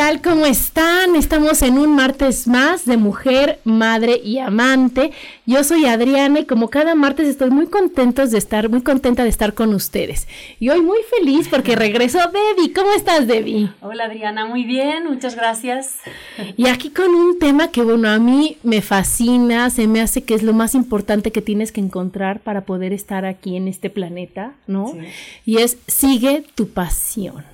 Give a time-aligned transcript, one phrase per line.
[0.00, 0.22] Tal?
[0.22, 1.14] ¿Cómo están?
[1.14, 5.10] Estamos en un martes más de mujer, madre y amante.
[5.44, 9.28] Yo soy Adriana y como cada martes estoy muy contentos de estar, muy contenta de
[9.28, 10.26] estar con ustedes.
[10.58, 12.72] Y hoy muy feliz porque regresó Debbie.
[12.72, 13.68] ¿Cómo estás, Debbie?
[13.82, 15.96] Hola, Adriana, muy bien, muchas gracias.
[16.56, 20.32] Y aquí con un tema que, bueno, a mí me fascina, se me hace que
[20.32, 24.54] es lo más importante que tienes que encontrar para poder estar aquí en este planeta,
[24.66, 24.96] ¿no?
[25.44, 27.44] Y es sigue tu pasión.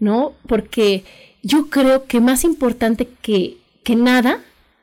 [0.00, 0.32] ¿no?
[0.48, 1.04] Porque
[1.42, 4.40] yo creo que más importante que, que nada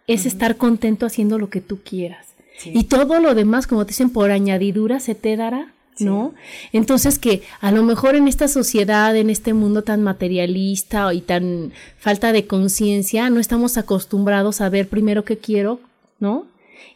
[0.08, 2.26] es estar contento haciendo lo que tú quieras.
[2.66, 5.74] Y todo lo demás, como te dicen, por añadidura se te dará.
[6.00, 6.36] ¿no?
[6.74, 11.72] Entonces que a lo mejor en esta sociedad, en este mundo tan materialista y tan
[11.98, 15.80] falta de conciencia, no estamos acostumbrados a ver primero qué quiero,
[16.20, 16.46] ¿no?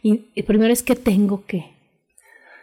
[0.04, 1.72] Y, primero es qué tengo que.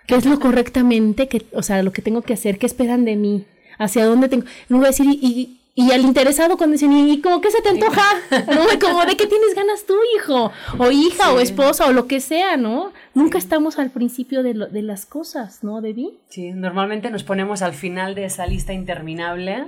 [0.07, 2.57] ¿Qué es lo correctamente que, o sea, lo que tengo que hacer?
[2.57, 3.45] ¿Qué esperan de mí?
[3.79, 4.45] hacia dónde tengo.
[4.67, 7.69] No voy a decir, y, y, al interesado cuando dicen, ¿y cómo que se te
[7.69, 8.03] antoja?
[8.47, 8.79] ¿No?
[8.79, 12.57] Como de qué tienes ganas tú, hijo, o hija, o esposa, o lo que sea,
[12.57, 12.91] ¿no?
[13.13, 16.17] Nunca estamos al principio de, de las cosas, ¿no, Debbie?
[16.29, 19.67] Sí, normalmente nos ponemos al final de esa lista interminable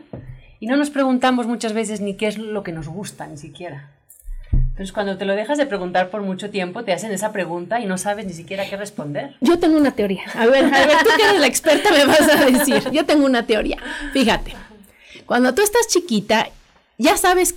[0.60, 3.90] y no nos preguntamos muchas veces ni qué es lo que nos gusta, ni siquiera.
[4.52, 7.86] Entonces, cuando te lo dejas de preguntar por mucho tiempo, te hacen esa pregunta y
[7.86, 9.36] no sabes ni siquiera qué responder.
[9.42, 10.24] Yo tengo una teoría.
[10.34, 12.90] A ver, a ver, tú que eres la experta me vas a decir.
[12.92, 13.78] Yo tengo una teoría.
[14.14, 14.56] Fíjate,
[15.32, 16.50] cuando tú estás chiquita,
[16.98, 17.56] ya sabes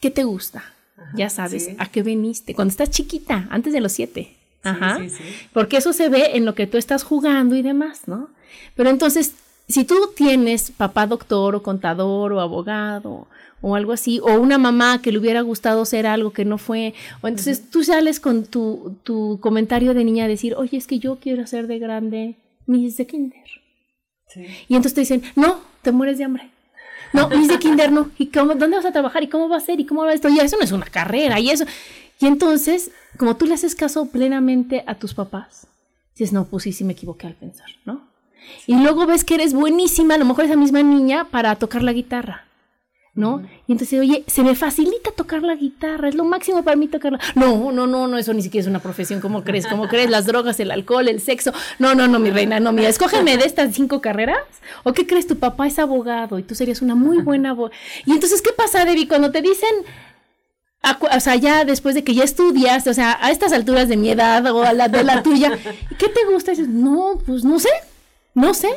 [0.00, 0.74] qué te gusta.
[1.14, 2.54] ya sabes a qué veniste.
[2.54, 4.36] Cuando estás chiquita, antes de los siete.
[4.62, 4.98] Ajá.
[4.98, 5.22] Sí, sí,
[5.54, 8.28] Porque eso se ve en lo que tú estás jugando y demás, ¿no?
[8.74, 9.32] Pero entonces,
[9.66, 13.28] si tú tienes papá doctor o contador o abogado
[13.62, 16.92] o algo así, o una mamá que le hubiera gustado ser algo que no fue,
[17.22, 20.98] o entonces tú sales con tu, tu, comentario de niña a decir, oye, es que
[20.98, 23.48] yo quiero ser de grande Miss de Kinder.
[24.68, 26.50] Y entonces te dicen, no, te mueres de hambre.
[27.12, 28.10] No, Miss de Kinder no.
[28.18, 29.22] ¿Y cómo, dónde vas a trabajar?
[29.22, 29.80] ¿Y cómo va a ser?
[29.80, 30.28] ¿Y cómo va esto?
[30.28, 31.64] Y eso no es una carrera y eso.
[32.20, 35.66] Y entonces, como tú le haces caso plenamente a tus papás,
[36.14, 38.08] dices, no, pues sí, me equivoqué al pensar, ¿no?
[38.66, 41.92] Y luego ves que eres buenísima, a lo mejor esa misma niña, para tocar la
[41.92, 42.45] guitarra.
[43.16, 43.42] ¿No?
[43.66, 47.18] Y entonces, oye, se me facilita tocar la guitarra, es lo máximo para mí tocarla.
[47.34, 49.66] No, no, no, no, eso ni siquiera es una profesión, ¿cómo crees?
[49.66, 50.10] ¿Cómo crees?
[50.10, 51.52] Las drogas, el alcohol, el sexo.
[51.78, 54.38] No, no, no, mi reina, no, mira, escógeme de estas cinco carreras.
[54.84, 55.26] ¿O qué crees?
[55.26, 57.76] Tu papá es abogado y tú serías una muy buena abogada.
[58.04, 59.08] Y entonces, ¿qué pasa, Debbie?
[59.08, 59.70] Cuando te dicen,
[60.82, 64.10] o sea, ya después de que ya estudias, o sea, a estas alturas de mi
[64.10, 65.58] edad o a la de la tuya,
[65.98, 66.52] ¿qué te gusta?
[66.52, 67.70] Y dices, no, pues no sé,
[68.34, 68.68] no sé.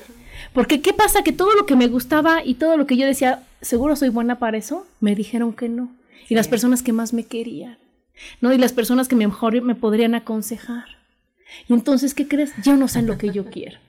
[0.54, 1.24] Porque ¿qué pasa?
[1.24, 4.40] Que todo lo que me gustaba y todo lo que yo decía, seguro soy buena
[4.40, 5.90] para eso, me dijeron que no.
[6.28, 7.78] Y las personas que más me querían,
[8.42, 8.53] ¿no?
[8.53, 10.86] Y las personas que mejor me podrían aconsejar.
[11.68, 12.53] Y entonces, ¿qué crees?
[12.64, 13.80] Yo no sé lo que yo quiero.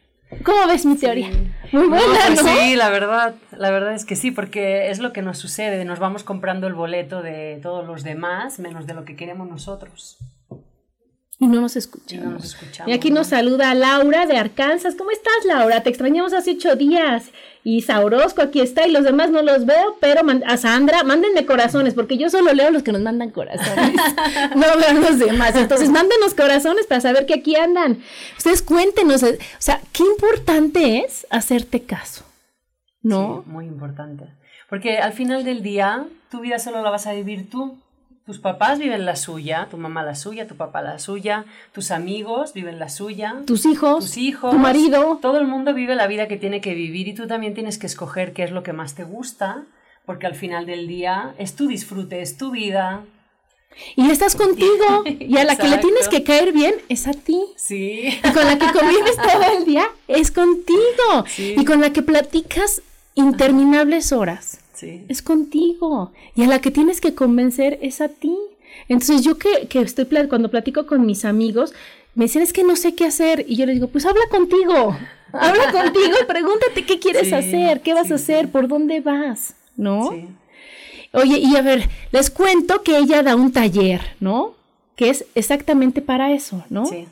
[0.44, 1.28] ¿Cómo ves mi teoría?
[1.72, 2.48] Muy buena, pues ¿no?
[2.48, 5.99] Sí, la verdad, la verdad es que sí, porque es lo que nos sucede, nos
[5.99, 10.19] vamos comprando el boleto de todos los demás menos de lo que queremos nosotros.
[11.42, 12.54] Y no nos escuchamos.
[12.87, 14.94] Y, aquí nos saluda Laura de Arkansas.
[14.94, 15.82] ¿Cómo estás, Laura?
[15.82, 17.31] Te extrañamos hace ocho días.
[17.64, 21.94] Y Saurosco aquí está y los demás no los veo, pero a Sandra, mándenme corazones,
[21.94, 23.94] porque yo solo leo los que nos mandan corazones.
[24.54, 25.56] no veo los demás.
[25.56, 28.02] Entonces, mándenos corazones para saber que aquí andan.
[28.36, 29.28] Ustedes cuéntenos, o
[29.58, 32.22] sea, qué importante es hacerte caso.
[33.02, 33.44] ¿No?
[33.46, 34.26] Sí, muy importante.
[34.69, 37.78] Porque al final del día, tu vida solo la vas a vivir tú
[38.31, 42.53] Tus papás viven la suya, tu mamá la suya, tu papá la suya, tus amigos
[42.53, 45.19] viven la suya, tus hijos, tus hijos, tu marido.
[45.21, 47.88] Todo el mundo vive la vida que tiene que vivir y tú también tienes que
[47.88, 49.65] escoger qué es lo que más te gusta,
[50.06, 53.03] porque al final del día es tu disfrute, es tu vida.
[53.97, 55.03] Y estás contigo.
[55.06, 57.47] Y a la que le tienes que caer bien es a ti.
[57.56, 58.17] Sí.
[58.23, 61.25] Y con la que convives todo el día es contigo.
[61.37, 62.81] Y con la que platicas
[63.17, 64.59] interminables horas.
[65.09, 66.12] Es contigo.
[66.35, 68.37] Y a la que tienes que convencer es a ti.
[68.88, 71.73] Entonces yo que, que estoy cuando platico con mis amigos,
[72.15, 73.44] me dicen es que no sé qué hacer.
[73.49, 74.97] Y yo les digo, pues habla contigo.
[75.32, 80.11] Habla contigo y pregúntate qué quieres hacer, qué vas a hacer, por dónde vas, ¿no?
[81.12, 84.55] Oye, y a ver, les cuento que ella da un taller, ¿no?
[84.97, 86.85] Que es exactamente para eso, ¿no?
[86.85, 87.06] Sí.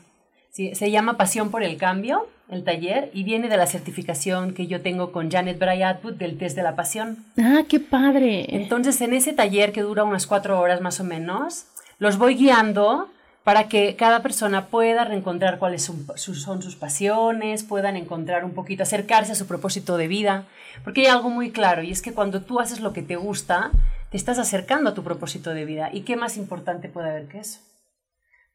[0.51, 0.75] sí.
[0.75, 4.81] Se llama Pasión por el Cambio el taller y viene de la certificación que yo
[4.81, 7.25] tengo con Janet Bray Atwood del test de la pasión.
[7.37, 8.45] Ah, qué padre.
[8.55, 11.65] Entonces, en ese taller que dura unas cuatro horas más o menos,
[11.99, 13.09] los voy guiando
[13.43, 18.51] para que cada persona pueda reencontrar cuáles son sus, son sus pasiones, puedan encontrar un
[18.51, 20.43] poquito, acercarse a su propósito de vida,
[20.83, 23.71] porque hay algo muy claro y es que cuando tú haces lo que te gusta,
[24.11, 25.89] te estás acercando a tu propósito de vida.
[25.91, 27.59] ¿Y qué más importante puede haber que eso?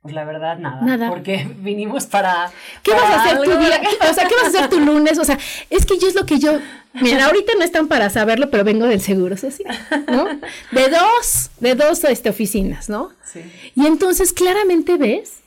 [0.05, 0.83] Pues la verdad, nada.
[0.83, 1.09] Nada.
[1.09, 2.53] Porque vinimos para.
[2.83, 3.81] ¿Qué vas a hacer tu día?
[4.11, 5.19] O sea, ¿qué vas a hacer tu lunes?
[5.19, 5.39] O sea,
[5.71, 6.59] es que yo es lo que yo.
[6.93, 9.75] Mira, ahorita no están para saberlo, pero vengo del seguro social,
[10.07, 10.27] ¿no?
[10.73, 13.13] De dos, de dos este, oficinas, ¿no?
[13.25, 13.41] Sí.
[13.75, 15.39] Y entonces claramente ves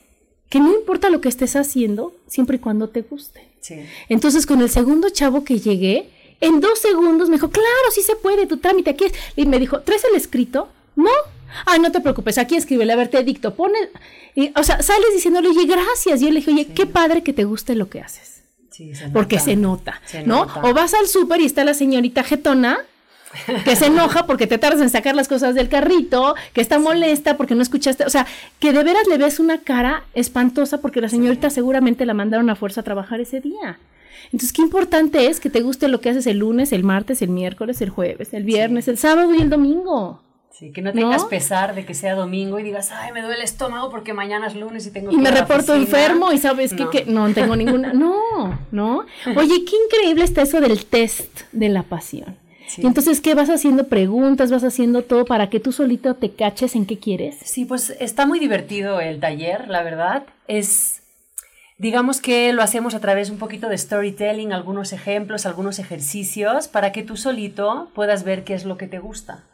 [0.48, 3.48] que no importa lo que estés haciendo, siempre y cuando te guste.
[3.60, 3.76] Sí.
[4.08, 6.10] Entonces, con el segundo chavo que llegué,
[6.40, 9.12] en dos segundos me dijo, claro, sí se puede, tu trámite aquí es.
[9.36, 10.68] Y me dijo, ¿traes el escrito?
[10.96, 11.10] No.
[11.66, 13.78] Ay, no te preocupes, aquí escríbele, a ver, te dicto, pone,
[14.34, 17.32] y, o sea, sales diciéndole, oye, gracias, y yo le dije, oye, qué padre que
[17.32, 18.42] te guste lo que haces.
[18.70, 20.46] Sí, se porque se nota, ¿no?
[20.62, 22.78] O vas al súper y está la señorita jetona,
[23.64, 27.36] que se enoja porque te tardas en sacar las cosas del carrito, que está molesta
[27.36, 28.26] porque no escuchaste, o sea,
[28.58, 32.56] que de veras le ves una cara espantosa porque la señorita seguramente la mandaron a
[32.56, 33.78] fuerza a trabajar ese día.
[34.26, 37.30] Entonces, qué importante es que te guste lo que haces el lunes, el martes, el
[37.30, 40.20] miércoles, el jueves, el viernes, el sábado y el domingo.
[40.58, 43.42] Sí, que no tengas pesar de que sea domingo y digas, ay, me duele el
[43.42, 47.04] estómago porque mañana es lunes y tengo que Y me reporto enfermo y sabes que,
[47.06, 47.92] no tengo ninguna.
[47.92, 49.04] No, no.
[49.36, 52.36] Oye, qué increíble está eso del test de la pasión.
[52.76, 53.86] Y entonces, ¿qué vas haciendo?
[53.86, 57.36] Preguntas, vas haciendo todo para que tú solito te caches en qué quieres.
[57.44, 60.24] Sí, pues está muy divertido el taller, la verdad.
[60.48, 61.02] Es,
[61.78, 66.90] digamos que lo hacemos a través un poquito de storytelling, algunos ejemplos, algunos ejercicios, para
[66.90, 69.44] que tú solito puedas ver qué es lo que te gusta.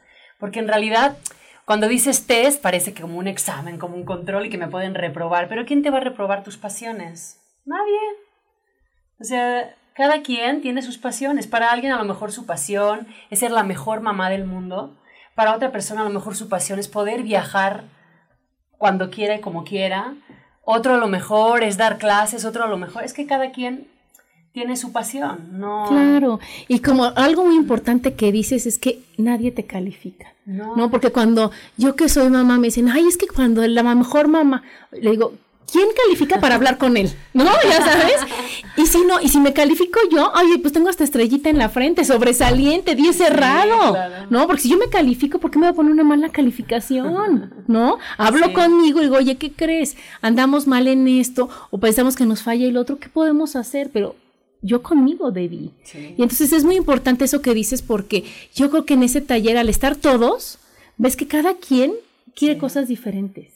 [0.45, 1.17] Porque en realidad,
[1.65, 4.95] cuando dices test, parece que como un examen, como un control y que me pueden
[4.95, 5.49] reprobar.
[5.49, 7.41] Pero ¿quién te va a reprobar tus pasiones?
[7.65, 7.99] Nadie.
[9.19, 11.47] O sea, cada quien tiene sus pasiones.
[11.47, 15.01] Para alguien a lo mejor su pasión es ser la mejor mamá del mundo.
[15.35, 17.85] Para otra persona a lo mejor su pasión es poder viajar
[18.77, 20.13] cuando quiera y como quiera.
[20.61, 23.89] Otro a lo mejor es dar clases, otro a lo mejor es que cada quien
[24.55, 25.87] tiene su pasión, ¿no?
[25.89, 30.77] Claro, y como algo muy importante que dices es que nadie te califica, ¿no?
[30.77, 30.93] ¿no?
[30.93, 34.63] Porque cuando yo que soy mamá me dicen, ay, es que cuando la mejor mamá,
[34.93, 35.35] le digo,
[35.73, 37.11] ¿quién califica para hablar con él?
[37.35, 37.47] ¿No?
[37.69, 38.15] Ya sabes.
[38.77, 41.69] Y si no, y si me califico yo, oye, pues tengo esta estrellita en la
[41.69, 43.97] frente, sobresaliente, 10 cerrado,
[44.31, 44.47] ¿no?
[44.47, 47.53] Porque si yo me califico, ¿por qué me voy a poner una mala calificación?
[47.67, 47.99] ¿No?
[48.19, 49.97] Hablo conmigo y digo, oye, ¿qué crees?
[50.23, 53.91] Andamos mal en esto, o pensamos que nos falla el otro, ¿qué podemos hacer?
[53.93, 54.15] Pero
[54.65, 55.71] yo conmigo debí.
[55.95, 58.25] Y entonces es muy importante eso que dices porque
[58.55, 60.59] yo creo que en ese taller al estar todos,
[60.97, 61.93] ves que cada quien
[62.35, 63.53] quiere cosas diferentes.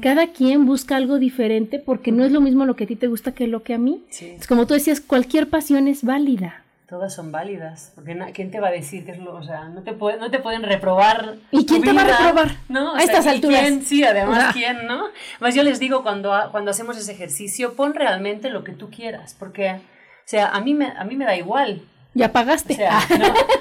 [0.00, 3.06] Cada quien busca algo diferente porque no es lo mismo lo que a ti te
[3.06, 4.02] gusta que lo que a mí.
[4.20, 6.64] Es como tú decías, cualquier pasión es válida.
[6.88, 9.82] Todas son válidas, porque ¿quién te va a decir que es lo, o sea, no
[9.82, 11.36] te, puede, no te pueden reprobar.
[11.50, 12.58] ¿Y quién te va a reprobar?
[12.68, 12.94] ¿No?
[12.94, 13.62] a estas alturas.
[13.62, 15.06] Quién, sí, además, ¿quién, no?
[15.40, 19.34] Más yo les digo cuando, cuando hacemos ese ejercicio, pon realmente lo que tú quieras,
[19.38, 19.80] porque
[20.32, 21.82] sea, a mí me, a mí me da igual.
[22.14, 22.78] Ya pagaste.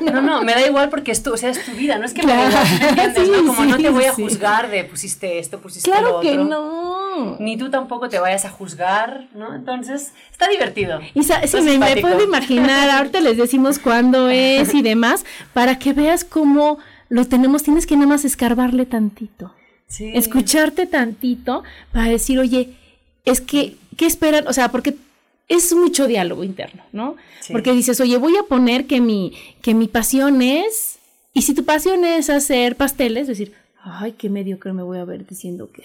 [0.02, 2.14] no, no, me da igual porque es tu, o sea, es tu vida, no es
[2.14, 3.30] que me da igual, ¿entiendes?
[3.30, 3.48] ¿no?
[3.48, 6.22] Como no te voy a juzgar de pusiste esto, pusiste lo otro.
[6.22, 7.38] Claro que no.
[7.40, 9.54] Ni tú tampoco te vayas a juzgar, ¿no?
[9.54, 11.02] Entonces, está divertido.
[11.14, 15.92] Y sí, me, me, puedo imaginar, ahorita les decimos cuándo es y demás, para que
[15.92, 16.78] veas cómo
[17.10, 19.54] lo tenemos, tienes que nada más escarbarle tantito.
[19.88, 20.12] Sí.
[20.16, 22.78] Escucharte tantito para decir, oye,
[23.26, 24.48] es que, ¿qué esperan?
[24.48, 24.96] O sea, porque
[25.52, 27.18] es mucho diálogo interno, ¿no?
[27.52, 30.98] Porque dices, oye, voy a poner que mi, que mi pasión es,
[31.34, 33.54] y si tu pasión es hacer pasteles, es decir,
[33.84, 35.84] ay, qué mediocre me voy a ver diciendo que.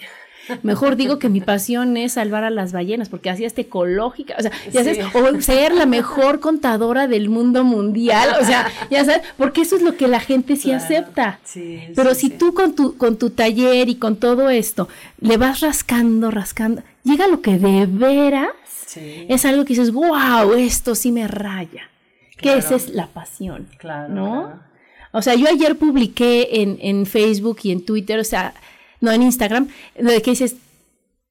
[0.63, 4.41] Mejor digo que mi pasión es salvar a las ballenas, porque así es ecológica, o
[4.41, 9.23] sea, ya sabes, o ser la mejor contadora del mundo mundial, o sea, ya sabes,
[9.37, 11.39] porque eso es lo que la gente sí acepta.
[11.93, 14.87] Pero si tú con tu, con tu taller y con todo esto
[15.19, 18.47] le vas rascando, rascando, llega lo que de veras
[18.95, 21.89] es algo que dices, wow, esto sí me raya.
[22.37, 24.59] Que esa es la pasión, claro, ¿no?
[25.11, 28.53] O sea, yo ayer publiqué en, en Facebook y en Twitter, o sea,
[29.01, 30.55] no en Instagram, de que dices,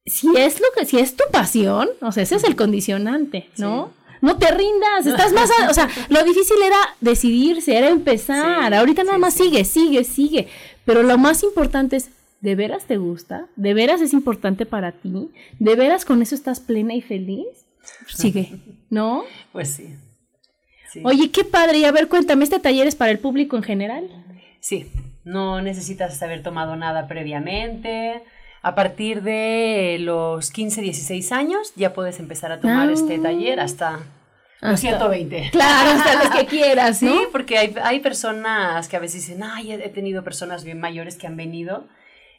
[0.06, 3.92] si es lo que, si es tu pasión, o sea, ese es el condicionante, ¿no?
[4.22, 9.18] No te rindas, estás más, o sea, lo difícil era decidirse, era empezar, ahorita nada
[9.18, 10.48] más sigue, sigue, sigue,
[10.84, 12.10] pero lo más importante es,
[12.40, 13.46] ¿de veras te gusta?
[13.56, 15.30] ¿De veras es importante para ti?
[15.58, 17.66] ¿De veras con eso estás plena y feliz?
[18.06, 18.58] Sigue,
[18.90, 19.24] ¿no?
[19.52, 19.94] Pues sí.
[21.04, 24.08] Oye, qué padre, y a ver, cuéntame, ¿este taller es para el público en general?
[24.60, 24.90] Sí,
[25.24, 28.22] no necesitas haber tomado nada previamente.
[28.62, 33.22] A partir de los 15, 16 años ya puedes empezar a tomar este ah.
[33.22, 34.00] taller hasta,
[34.60, 35.50] los 120.
[35.52, 37.12] Claro, hasta los que quieras, ¿no?
[37.12, 41.16] Sí, porque hay, hay, personas que a veces dicen, ay, he tenido personas bien mayores
[41.16, 41.86] que han venido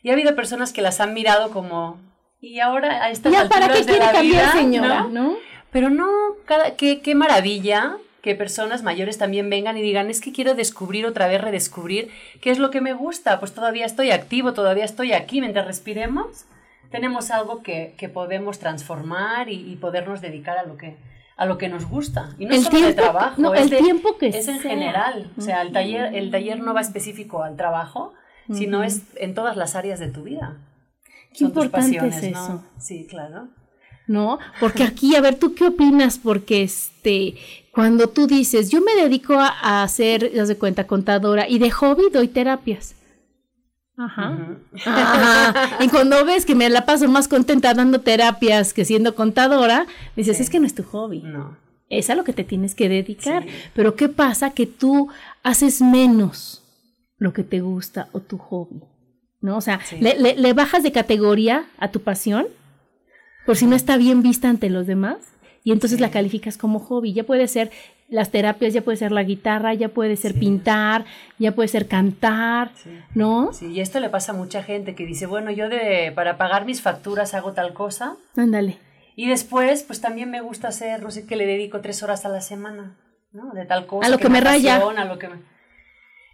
[0.04, 2.00] y ha habido personas que las han mirado como,
[2.40, 5.08] y ahora a estas ya, ¿para qué quiere cambiar, señora?
[5.10, 5.36] ¿no?
[5.72, 6.08] Pero no,
[6.46, 11.06] cada, qué, qué maravilla que personas mayores también vengan y digan, es que quiero descubrir
[11.06, 12.10] otra vez, redescubrir
[12.42, 16.46] qué es lo que me gusta, pues todavía estoy activo, todavía estoy aquí, mientras respiremos,
[16.92, 20.98] tenemos algo que, podemos transformar y, podernos dedicar a lo que
[21.38, 24.30] a lo que nos gusta y no el solo de trabajo no, el tiempo que
[24.30, 28.16] es en general o sea el taller el taller no va específico al trabajo
[28.54, 30.58] sino es en todas las áreas de tu vida
[31.38, 33.50] qué importante es eso sí claro
[34.08, 34.40] ¿no?
[34.60, 36.18] Porque aquí, a ver, ¿tú qué opinas?
[36.18, 37.36] Porque este,
[37.72, 42.04] cuando tú dices, yo me dedico a, hacer, ya de cuenta, contadora y de hobby
[42.12, 42.96] doy terapias.
[43.98, 44.58] Ajá.
[44.86, 45.84] Ajá.
[45.84, 50.40] Y cuando ves que me la paso más contenta dando terapias que siendo contadora, dices,
[50.40, 51.22] es que no es tu hobby.
[51.22, 51.58] No.
[51.90, 53.46] Es a lo que te tienes que dedicar.
[53.74, 54.52] Pero ¿qué pasa?
[54.52, 55.10] Que tú
[55.42, 56.64] haces menos
[57.18, 58.82] lo que te gusta o tu hobby.
[59.40, 59.58] ¿No?
[59.58, 62.48] O sea, le, le bajas de categoría a tu pasión
[63.46, 65.18] por si no está bien vista ante los demás
[65.64, 67.14] y entonces la calificas como hobby.
[67.14, 67.72] Ya puede ser
[68.10, 71.06] las terapias, ya puede ser la guitarra, ya puede ser pintar,
[71.40, 72.72] ya puede ser cantar,
[73.14, 73.52] ¿no?
[73.54, 76.66] Sí, y esto le pasa a mucha gente que dice, bueno, yo de para pagar
[76.66, 78.16] mis facturas hago tal cosa.
[78.36, 78.78] Ándale.
[79.16, 82.30] Y después, pues también me gusta hacer, no sé, que le dedico tres horas a
[82.30, 82.96] la semana,
[83.32, 83.52] ¿no?
[83.54, 84.08] De tal cosa.
[84.08, 84.76] A lo que, me, raya.
[84.78, 85.36] A lo que me...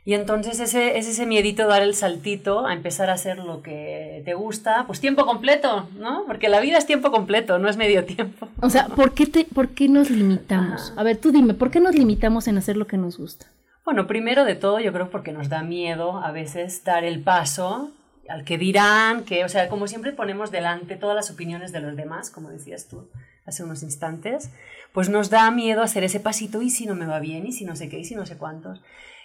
[0.06, 4.22] Y entonces ese, es ese miedito dar el saltito a empezar a hacer lo que
[4.26, 6.26] te gusta, pues tiempo completo, ¿no?
[6.28, 8.50] Porque la vida es tiempo completo, no es medio tiempo.
[8.62, 10.94] O sea, ¿por qué, te, por qué nos limitamos?
[10.98, 13.48] A ver, tú dime, ¿por qué nos limitamos en hacer lo que nos gusta?
[13.86, 17.92] Bueno, primero de todo yo creo porque nos da miedo a veces dar el paso
[18.30, 21.96] al que dirán, que, o sea, como siempre ponemos delante todas las opiniones de los
[21.96, 23.10] demás, como decías tú
[23.46, 24.52] hace unos instantes,
[24.94, 27.66] pues nos da miedo hacer ese pasito y si no me va bien, y si
[27.66, 28.82] no sé qué, y si no sé cuántos.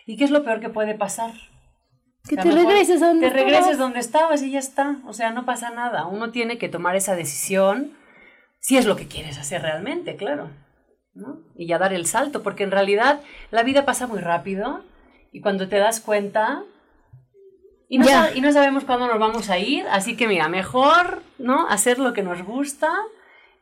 [0.08, 1.34] ¿Y qué es lo peor que puede pasar?
[2.26, 4.96] Que te regreses a donde Te regreses donde estabas y ya está.
[5.06, 6.06] O sea, no pasa nada.
[6.06, 7.92] Uno tiene que tomar esa decisión
[8.58, 10.48] si es lo que quieres hacer realmente, claro.
[11.12, 11.42] ¿no?
[11.54, 14.82] Y ya dar el salto, porque en realidad la vida pasa muy rápido
[15.30, 16.62] y cuando te das cuenta
[17.90, 21.68] y no, y no sabemos cuándo nos vamos a ir, así que mira, mejor ¿no?
[21.68, 22.90] hacer lo que nos gusta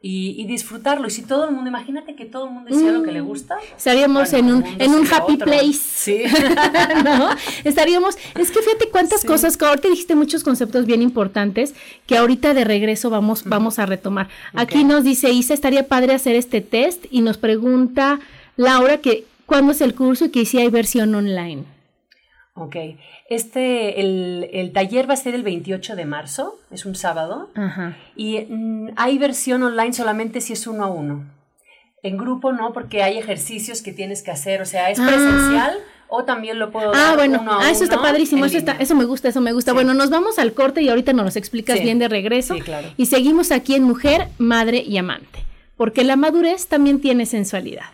[0.09, 1.09] y, disfrutarlo.
[1.09, 3.27] Y si todo el mundo, imagínate que todo el mundo hiciera lo que le mm.
[3.27, 3.57] gusta.
[3.77, 5.73] Estaríamos en un, en un happy place.
[5.75, 6.23] Sí.
[7.05, 7.31] ¿No?
[7.65, 11.75] Estaríamos, es que fíjate cuántas cosas, que ahorita dijiste muchos conceptos bien importantes
[12.07, 14.29] que ahorita de regreso vamos, vamos a retomar.
[14.55, 18.21] Aquí nos dice Isa, estaría padre hacer este test y nos pregunta
[18.57, 21.76] Laura que cuándo es el curso y que si hay versión online.
[22.59, 22.77] Ok,
[23.29, 27.51] este, el, el, taller va a ser el 28 de marzo, es un sábado,
[28.17, 31.27] y mm, hay versión online solamente si es uno a uno.
[32.03, 35.07] En grupo no, porque hay ejercicios que tienes que hacer, o sea, es ah.
[35.07, 39.05] presencial o también lo puedo Ah, bueno, ah, eso está padrísimo, eso, está, eso me
[39.05, 39.75] gusta, eso me gusta.
[39.75, 42.55] Bueno, nos vamos al corte y ahorita nos lo explicas bien de regreso.
[42.55, 42.89] Sí, claro.
[42.97, 45.45] Y seguimos aquí en Mujer, Madre y Amante,
[45.77, 47.91] porque la madurez también tiene sensualidad.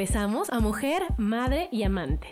[0.00, 2.26] Regresamos a mujer, madre y amante.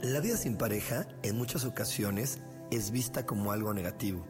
[0.00, 2.38] La vida sin pareja en muchas ocasiones
[2.70, 4.24] es vista como algo negativo,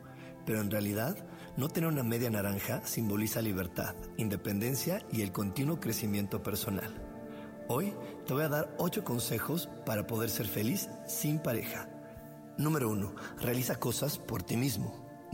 [0.46, 1.14] pero en realidad
[1.58, 6.90] no tener una media naranja simboliza libertad, independencia y el continuo crecimiento personal.
[7.68, 7.92] Hoy
[8.24, 11.86] te voy a dar 8 consejos para poder ser feliz sin pareja.
[12.56, 13.14] Número 1.
[13.42, 15.03] Realiza cosas por ti mismo.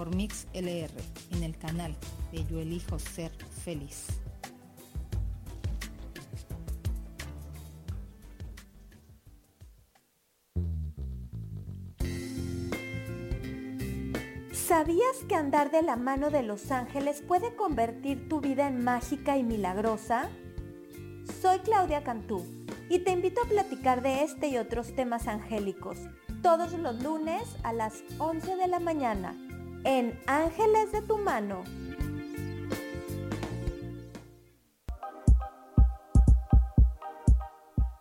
[0.00, 0.94] por Mix LR
[1.30, 1.94] en el canal
[2.32, 3.30] de Yo Elijo Ser
[3.62, 4.06] Feliz.
[14.54, 19.36] ¿Sabías que andar de la mano de los ángeles puede convertir tu vida en mágica
[19.36, 20.30] y milagrosa?
[21.42, 22.46] Soy Claudia Cantú
[22.88, 25.98] y te invito a platicar de este y otros temas angélicos
[26.42, 29.36] todos los lunes a las 11 de la mañana
[29.84, 31.64] en Ángeles de tu mano.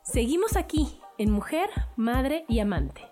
[0.03, 3.08] Seguimos aquí en Mujer, Madre y Amante.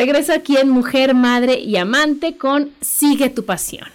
[0.00, 3.86] Regreso aquí en Mujer, Madre y Amante con Sigue tu pasión.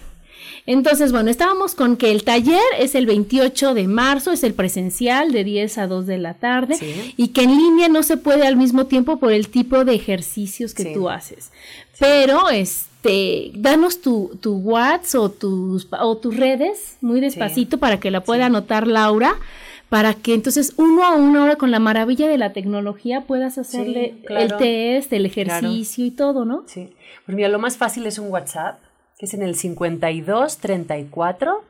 [0.67, 5.31] Entonces, bueno, estábamos con que el taller es el 28 de marzo, es el presencial
[5.31, 6.77] de 10 a 2 de la tarde
[7.17, 10.75] y que en línea no se puede al mismo tiempo por el tipo de ejercicios
[10.75, 11.49] que tú haces.
[11.97, 18.11] Pero, este, danos tu, tu WhatsApp o tus, o tus redes muy despacito para que
[18.11, 19.35] la pueda anotar Laura
[19.95, 24.15] para que entonces uno a uno ahora con la maravilla de la tecnología puedas hacerle
[24.27, 26.65] el test, el ejercicio y todo, ¿no?
[26.67, 26.93] Sí.
[27.25, 28.77] Pues mira, lo más fácil es un WhatsApp,
[29.17, 31.63] que es en el 52 34,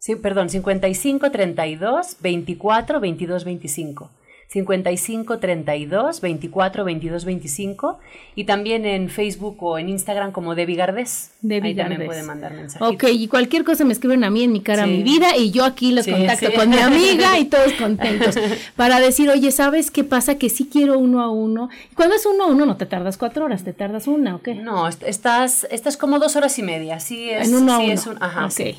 [0.00, 4.10] sí, perdón, 55 32 24 22 25.
[4.52, 7.98] 55 32 24 22 25
[8.34, 11.30] y también en Facebook o en Instagram como Debbie Gardés.
[11.40, 12.88] Debbie Ahí también puede mandar mensajes.
[12.88, 15.64] Ok, y cualquier cosa me escriben a mí en mi cara, mi vida y yo
[15.64, 18.34] aquí los contacto con mi amiga y todos contentos
[18.74, 20.34] para decir, oye, ¿sabes qué pasa?
[20.34, 21.70] Que sí quiero uno a uno.
[21.94, 24.48] Cuando es uno a uno no te tardas cuatro horas, te tardas una, ¿ok?
[24.48, 27.46] No, estás, estás como dos horas y media, sí es.
[27.46, 27.92] En uno a uno.
[27.92, 28.76] Es un, ajá, ok,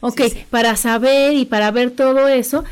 [0.00, 2.64] ok, para saber y para ver todo eso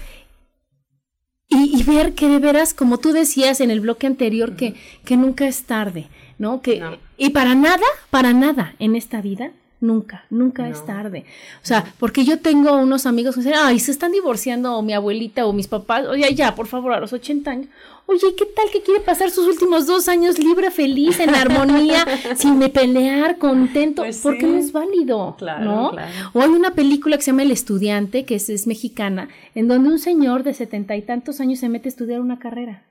[1.53, 5.47] y, ver que de veras, como tú decías en el bloque anterior, que, que nunca
[5.47, 6.63] es tarde, ¿no?
[6.63, 6.83] Que,
[7.17, 9.53] Y para nada, para nada en esta vida,
[9.83, 11.25] nunca, nunca es tarde.
[11.63, 14.95] O sea, porque yo tengo unos amigos que dicen, ay, se están divorciando o mi
[14.95, 17.69] abuelita o mis papás, oye, ya, por favor, a los 80 años.
[18.07, 22.05] Oye, ¿qué tal que quiere pasar sus últimos dos años libre, feliz, en armonía,
[22.37, 24.03] sin me pelear, contento?
[24.03, 25.93] Pues porque no es válido, claro, ¿no?
[26.33, 29.89] O hay una película que se llama El Estudiante, que es, es mexicana, en donde
[29.91, 32.83] un señor de setenta y tantos años se mete a estudiar una carrera.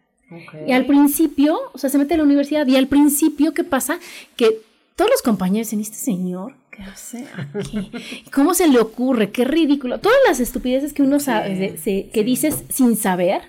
[0.65, 3.99] Y al principio, o sea, se mete a la universidad y al principio, ¿qué pasa?
[4.37, 4.61] Que
[4.95, 7.91] todos los compañeros dicen, este señor, ¿Qué hace aquí?
[8.31, 9.31] ¿Cómo se le ocurre?
[9.31, 9.99] Qué ridículo.
[9.99, 13.41] Todas las estupideces que uno sabe, que dices sin saber.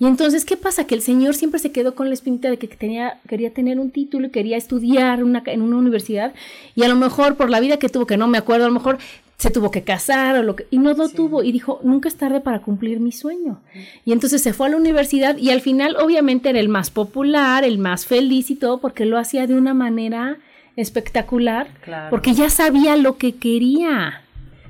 [0.00, 0.84] Y entonces, ¿qué pasa?
[0.84, 3.92] Que el señor siempre se quedó con la espinita de que tenía, quería tener un
[3.92, 6.34] título y quería estudiar una, en una universidad.
[6.74, 8.74] Y a lo mejor por la vida que tuvo, que no me acuerdo, a lo
[8.74, 8.98] mejor
[9.36, 12.16] se tuvo que casar o lo que, y no lo tuvo y dijo, nunca es
[12.16, 13.60] tarde para cumplir mi sueño.
[14.04, 17.62] Y entonces se fue a la universidad y al final obviamente era el más popular,
[17.62, 20.38] el más feliz y todo porque lo hacía de una manera
[20.80, 21.68] espectacular,
[22.08, 24.22] porque ya sabía lo que quería.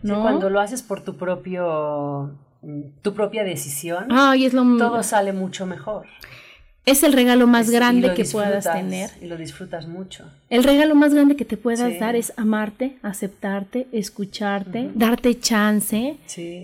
[0.02, 0.22] ¿no?
[0.22, 2.30] cuando lo haces por tu propio
[3.02, 6.06] tu propia decisión, Ay, es lo todo sale mucho mejor.
[6.86, 9.10] Es el regalo más grande que puedas tener.
[9.20, 10.24] Y lo disfrutas mucho.
[10.48, 16.16] El regalo más grande que te puedas dar es amarte, aceptarte, escucharte, darte chance,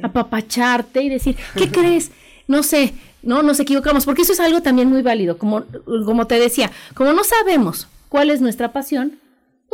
[0.02, 2.10] apapacharte y decir, ¿qué crees?
[2.48, 5.36] No sé, no nos equivocamos, porque eso es algo también muy válido.
[5.36, 5.64] Como,
[6.06, 9.18] como te decía, como no sabemos cuál es nuestra pasión,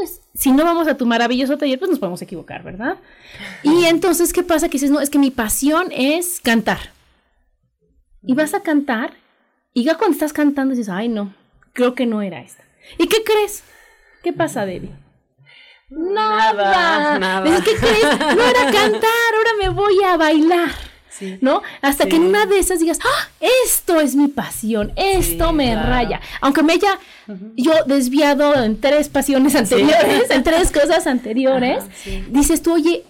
[0.00, 2.96] pues si no vamos a tu maravilloso taller, pues nos podemos equivocar, ¿verdad?
[3.62, 4.68] Y entonces, ¿qué pasa?
[4.68, 6.92] Que dices, no, es que mi pasión es cantar.
[8.22, 9.12] Y vas a cantar,
[9.74, 11.34] y ya cuando estás cantando dices, ay, no,
[11.74, 12.64] creo que no era esta.
[12.96, 13.62] ¿Y qué crees?
[14.22, 14.94] ¿Qué pasa, Debbie?
[15.90, 17.62] Nada, nada.
[17.62, 18.18] ¿Qué crees?
[18.36, 20.70] No era cantar, ahora me voy a bailar.
[21.40, 21.62] ¿No?
[21.82, 23.28] Hasta que en una de esas digas, ¡Ah,
[23.64, 26.20] esto es mi pasión, esto me raya.
[26.40, 26.98] Aunque me haya
[27.56, 31.84] yo desviado en tres pasiones anteriores, en tres cosas anteriores,
[32.30, 33.04] dices tú, oye,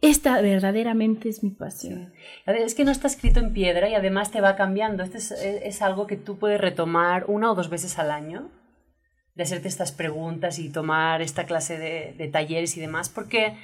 [0.00, 2.12] esta verdaderamente es mi pasión.
[2.46, 5.02] Es que no está escrito en piedra y además te va cambiando.
[5.02, 8.50] Este es, algo que tú puedes retomar una o dos veces al año,
[9.34, 13.56] de hacerte estas preguntas y tomar esta clase de, de talleres y demás, porque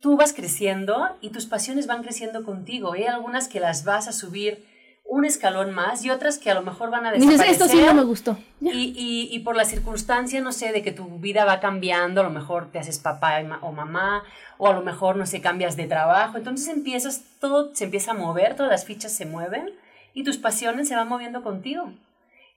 [0.00, 2.92] tú vas creciendo y tus pasiones van creciendo contigo.
[2.92, 4.64] Hay algunas que las vas a subir
[5.08, 7.50] un escalón más y otras que a lo mejor van a desaparecer.
[7.50, 8.36] esto sí no me gustó.
[8.60, 12.30] Y, y, por la circunstancia, no sé, de que tu vida va cambiando, a lo
[12.30, 14.24] mejor te haces papá o mamá,
[14.58, 16.38] o a lo mejor, no sé, cambias de trabajo.
[16.38, 19.70] Entonces empiezas, todo se empieza a mover, todas las fichas se mueven
[20.12, 21.92] y tus pasiones se van moviendo contigo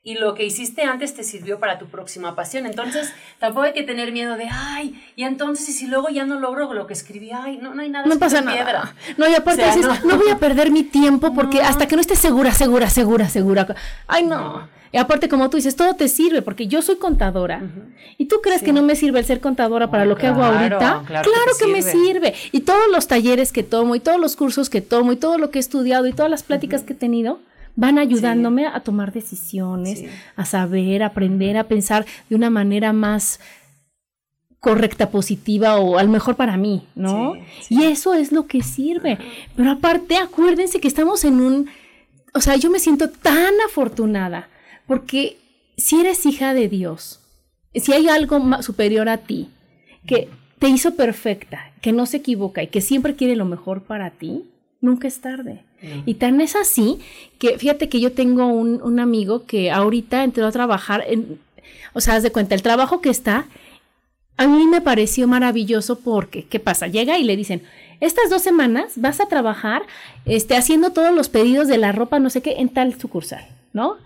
[0.02, 2.66] y lo que hiciste antes te sirvió para tu próxima pasión.
[2.66, 6.40] Entonces, tampoco hay que tener miedo de, ay, y entonces, y si luego ya no
[6.40, 8.06] logro lo que escribí, ay, no, no hay nada.
[8.06, 8.96] No pasa nada.
[9.18, 10.18] No, y aparte dices, no.
[10.18, 13.76] voy a perder mi tiempo porque hasta que no esté segura, segura, segura, segura.
[14.08, 14.68] Ay, no.
[14.92, 17.62] Y aparte, como tú dices, todo te sirve, porque yo soy contadora.
[18.18, 21.04] ¿Y tú crees que no me sirve el ser contadora para lo que hago ahorita?
[21.06, 22.34] Claro, que, me sirve.
[22.52, 25.52] Y todos los talleres que tomo, y todos los cursos que tomo, y todo lo
[25.52, 27.40] que he estudiado, y todas las pláticas que he tenido,
[27.76, 30.04] van ayudándome a tomar decisiones,
[30.36, 33.40] a saber, a aprender, a pensar de una manera más
[34.60, 37.36] correcta, positiva o al mejor para mí, ¿no?
[37.70, 39.18] Y eso es lo que sirve.
[39.56, 41.70] Pero aparte, acuérdense que estamos en un,
[42.34, 44.50] o sea, yo me siento tan afortunada
[44.86, 45.38] porque
[45.78, 47.22] si eres hija de Dios,
[47.74, 49.50] si hay algo más superior a ti,
[50.06, 50.30] que
[50.60, 54.50] te hizo perfecta, que no se equivoca y que siempre quiere lo mejor para ti,
[54.82, 55.64] nunca es tarde.
[56.06, 57.00] Y tan es así
[57.38, 61.40] que fíjate que yo tengo un, un, amigo que ahorita entró a trabajar en,
[61.94, 63.46] o sea, haz de cuenta, el trabajo que está,
[64.38, 66.88] a mí me pareció maravilloso porque, ¿qué pasa?
[66.88, 67.64] Llega y le dicen,
[68.02, 69.84] estas dos semanas vas a trabajar
[70.26, 73.98] este, haciendo todos los pedidos de la ropa, no sé qué, en tal sucursal, ¿no?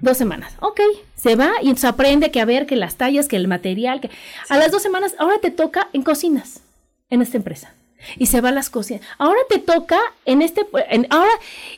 [0.00, 0.54] Dos semanas.
[0.60, 0.80] Ok,
[1.16, 4.10] se va y entonces aprende que a ver, que las tallas, que el material, que...
[4.48, 6.60] A las dos semanas, ahora te toca en cocinas,
[7.10, 7.74] en esta empresa
[8.16, 9.02] y se va a las cocinas.
[9.18, 11.32] Ahora te toca en este, en, ahora,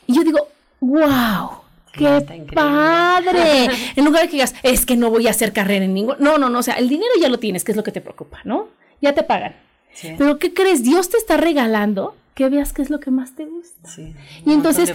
[0.07, 0.47] y yo digo,
[0.81, 1.65] wow.
[1.93, 3.69] ¡Qué padre!
[3.95, 6.17] en lugar de que digas, es que no voy a hacer carrera en ningún...
[6.19, 8.01] No, no, no, o sea, el dinero ya lo tienes, que es lo que te
[8.01, 8.67] preocupa, ¿no?
[9.01, 9.55] Ya te pagan.
[10.17, 10.83] Pero ¿qué crees?
[10.83, 13.89] Dios te está regalando que veas qué es lo que más te gusta.
[13.89, 14.13] Sí,
[14.45, 14.91] y entonces,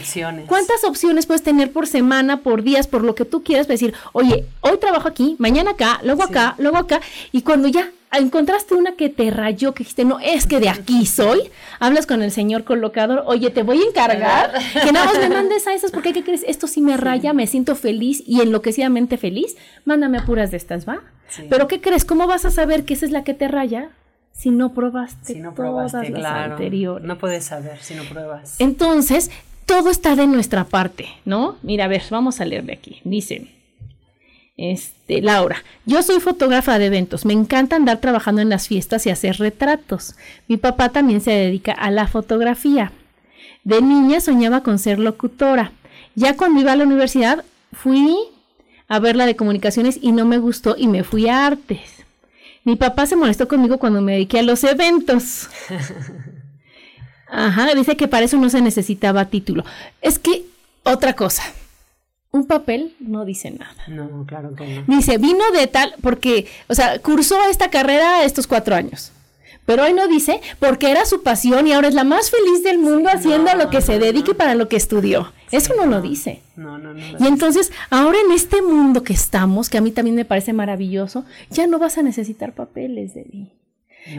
[0.47, 3.66] ¿cuántas opciones puedes tener por semana, por días, por lo que tú quieras?
[3.66, 7.01] Para decir, oye, hoy trabajo aquí, mañana acá, luego acá, luego acá,
[7.33, 11.07] y cuando ya encontraste una que te rayó, que dijiste, no, es que de aquí
[11.07, 15.29] soy, hablas con el señor colocador, oye, te voy a encargar que nada más me
[15.29, 16.44] mandes a esas, porque ¿qué crees?
[16.46, 20.88] Esto sí me raya, me siento feliz y enloquecidamente feliz, mándame a puras de estas,
[20.88, 21.03] ¿va?
[21.49, 22.05] Pero ¿qué crees?
[22.05, 23.90] ¿Cómo vas a saber que esa es la que te raya?
[24.33, 27.07] Si no probaste, si no probaste todas las anteriores.
[27.07, 28.57] No puedes saber si no pruebas.
[28.59, 29.31] Entonces,
[29.66, 31.59] todo está de nuestra parte, ¿no?
[31.62, 33.01] Mira, a ver, vamos a leerle aquí.
[33.05, 33.49] Dice,
[34.61, 39.11] este, Laura, yo soy fotógrafa de eventos, me encanta andar trabajando en las fiestas y
[39.11, 40.16] hacer retratos.
[40.49, 42.92] Mi papá también se dedica a la fotografía.
[43.64, 45.73] De niña soñaba con ser locutora.
[46.14, 47.42] Ya cuando iba a la universidad
[47.73, 48.14] fui
[48.87, 52.05] a ver la de comunicaciones y no me gustó y me fui a artes.
[52.64, 55.49] Mi papá se molestó conmigo cuando me dediqué a los eventos.
[57.31, 59.64] Ajá, dice que para eso no se necesitaba título.
[60.03, 60.44] Es que
[60.85, 61.44] otra cosa
[62.33, 63.75] un papel no dice nada.
[63.88, 64.97] No, claro que no.
[64.97, 69.12] Dice, vino de tal, porque, o sea, cursó esta carrera estos cuatro años.
[69.66, 72.79] Pero hoy no dice porque era su pasión y ahora es la más feliz del
[72.79, 75.33] mundo haciendo lo que se dedique para lo que estudió.
[75.53, 76.40] Eso no lo dice.
[76.57, 77.01] No, no, no.
[77.01, 81.25] Y entonces, ahora en este mundo que estamos, que a mí también me parece maravilloso,
[81.51, 83.53] ya no vas a necesitar papeles, Debbie.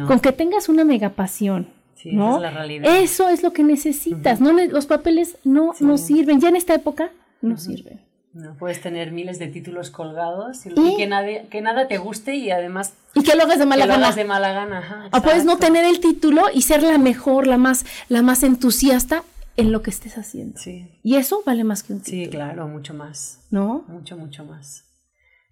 [0.08, 2.30] Con que tengas una mega pasión, Sí, ¿no?
[2.30, 2.98] esa es la realidad.
[2.98, 4.40] Eso es lo que necesitas.
[4.40, 6.40] no le- los papeles no, no sirven.
[6.40, 8.02] Ya en esta época no sirven.
[8.34, 12.50] No puedes tener miles de títulos colgados y, que, nadie, que nada te guste y
[12.50, 14.06] además Y que lo hagas de mala que lo gana.
[14.06, 14.78] hagas de mala gana.
[14.80, 18.44] Ajá, O puedes no tener el título y ser la mejor, la más, la más
[18.44, 19.24] entusiasta
[19.58, 20.58] en lo que estés haciendo.
[20.58, 22.24] Sí, Y eso vale más que un título.
[22.24, 23.42] sí, claro, mucho más.
[23.52, 23.84] ¿No?
[23.90, 24.86] Mucho, mucho más.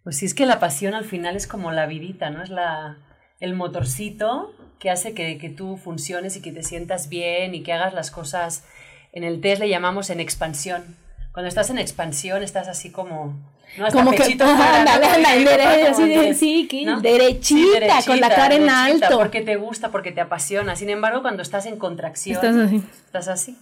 [0.05, 2.41] Pues sí, es que la pasión al final es como la vidita, ¿no?
[2.41, 2.97] Es la,
[3.41, 7.73] el motorcito que hace que, que tú funciones y que te sientas bien y que
[7.73, 8.63] hagas las cosas.
[9.11, 10.95] En el test le llamamos en expansión.
[11.31, 13.37] Cuando estás en expansión estás así como...
[13.77, 13.85] ¿no?
[13.85, 14.45] Hasta Como que, ¿no?
[14.45, 17.01] ándale, ándale, que- dere- como así de- que- sí, que ¿no?
[17.01, 19.17] derechita, con la cara en derechita, alto.
[19.19, 20.75] Porque te gusta, porque te apasiona.
[20.75, 22.35] Sin embargo, cuando estás en contracción...
[22.43, 22.83] Estás así.
[23.05, 23.57] Estás así.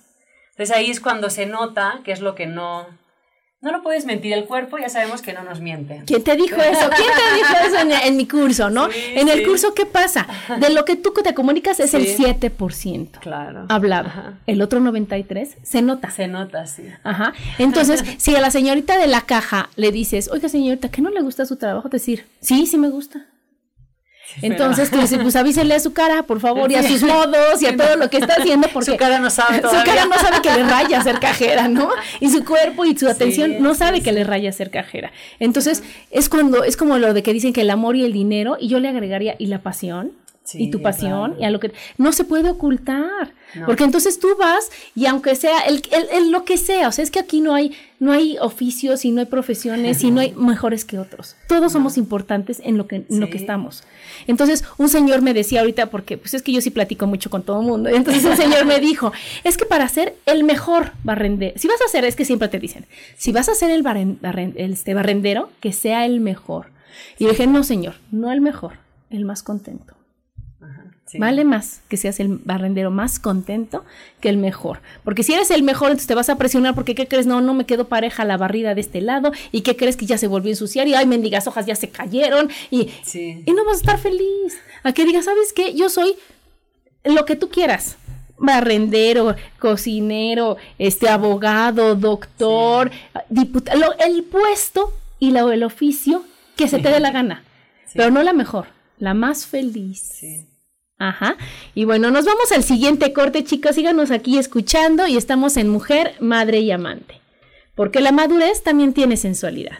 [0.52, 2.88] Entonces ahí es cuando se nota que es lo que no...
[3.60, 6.04] No lo puedes mentir, el cuerpo ya sabemos que no nos miente.
[6.06, 6.90] ¿Quién te dijo eso?
[6.96, 8.88] ¿Quién te dijo eso en, en mi curso, no?
[8.92, 9.46] Sí, en el sí.
[9.46, 10.28] curso, ¿qué pasa?
[10.60, 12.24] De lo que tú te comunicas es el Sí.
[12.24, 13.66] 7% Claro.
[13.70, 14.10] hablado.
[14.10, 14.34] Ajá.
[14.46, 16.12] El otro 93% se nota.
[16.12, 16.84] Se nota, sí.
[17.04, 17.34] Ajá.
[17.58, 21.22] Entonces, si a la señorita de la caja le dices, oiga señorita, ¿que no le
[21.22, 21.90] gusta su trabajo?
[21.90, 23.26] Decir, sí, sí me gusta.
[24.42, 27.66] Entonces, tú dices, pues avísele a su cara, por favor, y a sus modos, y
[27.66, 29.84] a todo lo que está haciendo, porque Su cara no sabe su todavía.
[29.86, 31.90] cara no sabe que le raya ser cajera, ¿no?
[32.20, 35.12] Y su cuerpo y su atención Sí, no sí, sabe que le raya ser cajera.
[35.40, 38.58] Entonces, es cuando, es como lo de que dicen que el amor y el dinero,
[38.60, 40.12] y yo le agregaría, y la pasión,
[40.50, 41.42] Sí, y tu pasión, claro.
[41.42, 43.34] y a lo que no se puede ocultar.
[43.54, 43.66] No.
[43.66, 47.04] Porque entonces tú vas y aunque sea el, el- el- lo que sea, o sea,
[47.04, 50.32] es que aquí no hay, no hay oficios y no hay profesiones y no hay
[50.38, 51.36] mejores que otros.
[51.50, 53.84] Todos somos importantes en lo que, en lo que estamos.
[54.26, 57.44] Entonces, un señor me decía ahorita, porque pues es que yo sí platico mucho con
[57.44, 59.12] todo el mundo, entonces un señor me dijo,
[59.44, 62.58] es que para ser el mejor barrendero, si vas a ser, es que siempre te
[62.60, 62.86] dicen,
[63.18, 66.68] si vas a ser el, barren- barren- este, barrendero, que sea el mejor.
[67.20, 68.76] Y yo dije, no señor, no el mejor,
[69.10, 69.94] el más contento.
[71.10, 71.20] Sí.
[71.20, 73.86] Vale más que seas el barrendero más contento
[74.20, 74.82] que el mejor.
[75.06, 77.26] Porque si eres el mejor, entonces te vas a presionar porque ¿qué crees?
[77.26, 79.32] No, no me quedó pareja la barrida de este lado.
[79.54, 80.86] ¿Y qué crees que ya se volvió a ensuciar?
[80.88, 82.50] Y ay, mendigas hojas ya se cayeron.
[82.72, 83.42] Y, Sí.
[83.46, 84.60] y no vas a estar feliz.
[84.84, 85.74] A que digas, ¿sabes qué?
[85.76, 86.16] Yo soy
[87.06, 87.96] lo que tú quieras.
[88.38, 92.92] Barrendero, cocinero, este abogado, doctor,
[93.30, 96.24] diputado, el puesto y la- el oficio
[96.58, 97.44] que se te dé la gana.
[97.94, 98.68] Pero no la mejor,
[99.00, 100.20] la más feliz.
[101.00, 101.38] Ajá.
[101.76, 103.76] Y bueno, nos vamos al siguiente corte, chicos.
[103.76, 107.22] Síganos aquí escuchando y estamos en Mujer, Madre y Amante.
[107.76, 109.80] Porque la madurez también tiene sensualidad.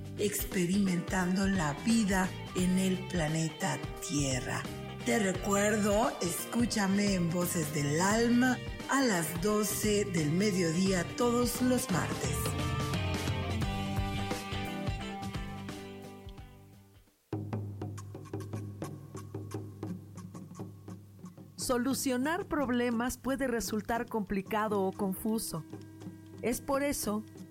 [0.17, 4.61] experimentando la vida en el planeta Tierra.
[5.05, 8.57] Te recuerdo, escúchame en Voces del Alma
[8.89, 12.37] a las 12 del mediodía todos los martes.
[21.55, 25.63] Solucionar problemas puede resultar complicado o confuso.
[26.41, 27.23] Es por eso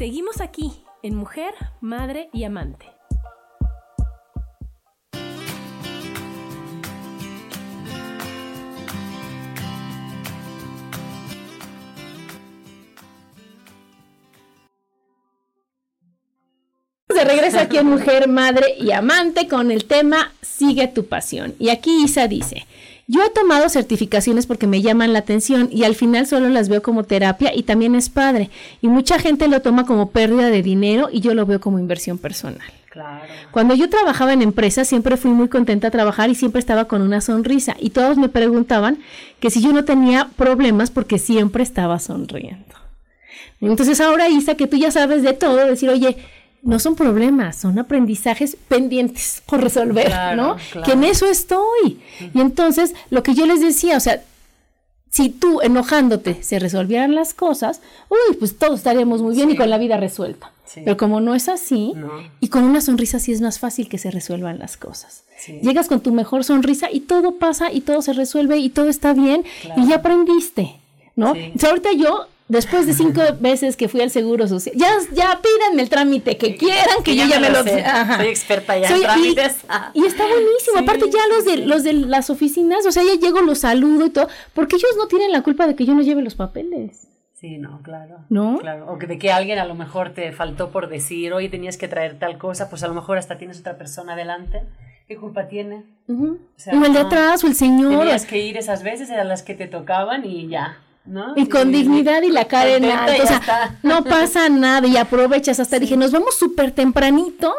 [0.00, 2.86] Seguimos aquí en Mujer, Madre y Amante.
[17.10, 21.54] Se regresa aquí en Mujer, Madre y Amante con el tema Sigue tu pasión.
[21.58, 22.66] Y aquí Isa dice,
[23.10, 26.80] yo he tomado certificaciones porque me llaman la atención y al final solo las veo
[26.80, 28.50] como terapia y también es padre.
[28.80, 32.18] Y mucha gente lo toma como pérdida de dinero y yo lo veo como inversión
[32.18, 32.62] personal.
[32.88, 33.26] Claro.
[33.50, 37.02] Cuando yo trabajaba en empresas siempre fui muy contenta a trabajar y siempre estaba con
[37.02, 38.98] una sonrisa y todos me preguntaban
[39.40, 42.76] que si yo no tenía problemas porque siempre estaba sonriendo.
[43.60, 46.16] Entonces ahora Isa, que tú ya sabes de todo, decir, oye,
[46.62, 50.56] no son problemas, son aprendizajes pendientes por resolver, Claro, ¿no?
[50.72, 50.86] claro.
[50.86, 52.00] Que en eso estoy.
[52.34, 54.22] Y entonces, lo que yo les decía, o sea,
[55.10, 59.68] si tú enojándote se resolvieran las cosas, uy, pues todos estaríamos muy bien y con
[59.70, 60.52] la vida resuelta.
[60.66, 60.82] Sí.
[60.84, 62.08] Pero como no es así, No.
[62.38, 65.24] y con una sonrisa sí es más fácil que se resuelvan las cosas.
[65.36, 65.58] Sí.
[65.62, 69.12] Llegas con tu mejor sonrisa y todo pasa y todo se resuelve y todo está
[69.12, 69.82] bien Claro.
[69.82, 70.76] y ya aprendiste,
[71.16, 71.34] ¿no?
[71.34, 75.82] Entonces, ahorita yo, después de cinco veces que fui al Seguro Social, ya, ya pídanme
[75.82, 77.82] el trámite que quieran, que Sí, yo ya ya me lo sé.
[77.84, 78.16] Ajá.
[78.18, 79.56] Soy experta ya en Soy- trámites.
[79.94, 80.76] Y, está buenísimo.
[80.76, 84.06] Sí, Aparte ya los de, los de las oficinas, o sea, ya llego, los saludo
[84.06, 87.06] y todo, porque ellos no tienen la culpa de que yo no lleve los papeles.
[87.34, 88.18] Sí, no, claro.
[88.28, 88.58] ¿No?
[88.58, 88.92] Claro.
[88.92, 91.88] O que de que alguien a lo mejor te faltó por decir, oye, tenías que
[91.88, 94.60] traer tal cosa, pues a lo mejor hasta tienes otra persona delante.
[95.08, 95.84] ¿Qué culpa tiene?
[96.06, 96.38] Ujú.
[96.56, 97.98] sea, o el de atrás, o el señor.
[97.98, 100.78] Tenías que ir esas veces, eran las que te tocaban y ya,
[101.10, 101.34] ¿no?
[101.36, 103.22] Y con dignidad y la cara en alto.
[103.22, 103.78] O sea, está.
[103.82, 105.58] no pasa nada y aprovechas.
[105.60, 107.54] Hasta dije, nos vamos súper tempranito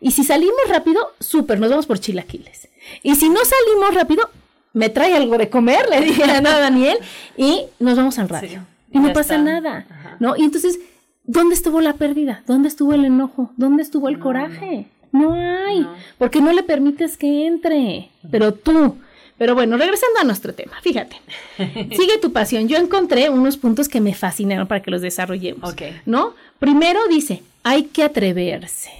[0.00, 2.68] y si salimos rápido, súper, nos vamos por chilaquiles.
[3.02, 4.28] Y si no salimos rápido,
[4.72, 6.98] me trae algo de comer, le dije a Daniel,
[7.36, 8.60] y nos vamos al radio.
[8.90, 9.38] Sí, y no pasa está.
[9.38, 10.16] nada, Ajá.
[10.20, 10.36] ¿no?
[10.36, 10.78] Y entonces,
[11.24, 12.42] ¿dónde estuvo la pérdida?
[12.46, 13.50] ¿Dónde estuvo el enojo?
[13.56, 14.86] ¿Dónde estuvo el No, coraje?
[15.12, 15.86] No hay,
[16.18, 18.96] porque no le permites que entre, pero tú.
[19.36, 21.16] Pero bueno, regresando a nuestro tema, fíjate.
[21.96, 22.68] Sigue tu pasión.
[22.68, 25.72] Yo encontré unos puntos que me fascinaron para que los desarrollemos.
[25.72, 25.82] Ok.
[26.06, 26.34] ¿No?
[26.58, 28.90] Primero dice, hay que atreverse.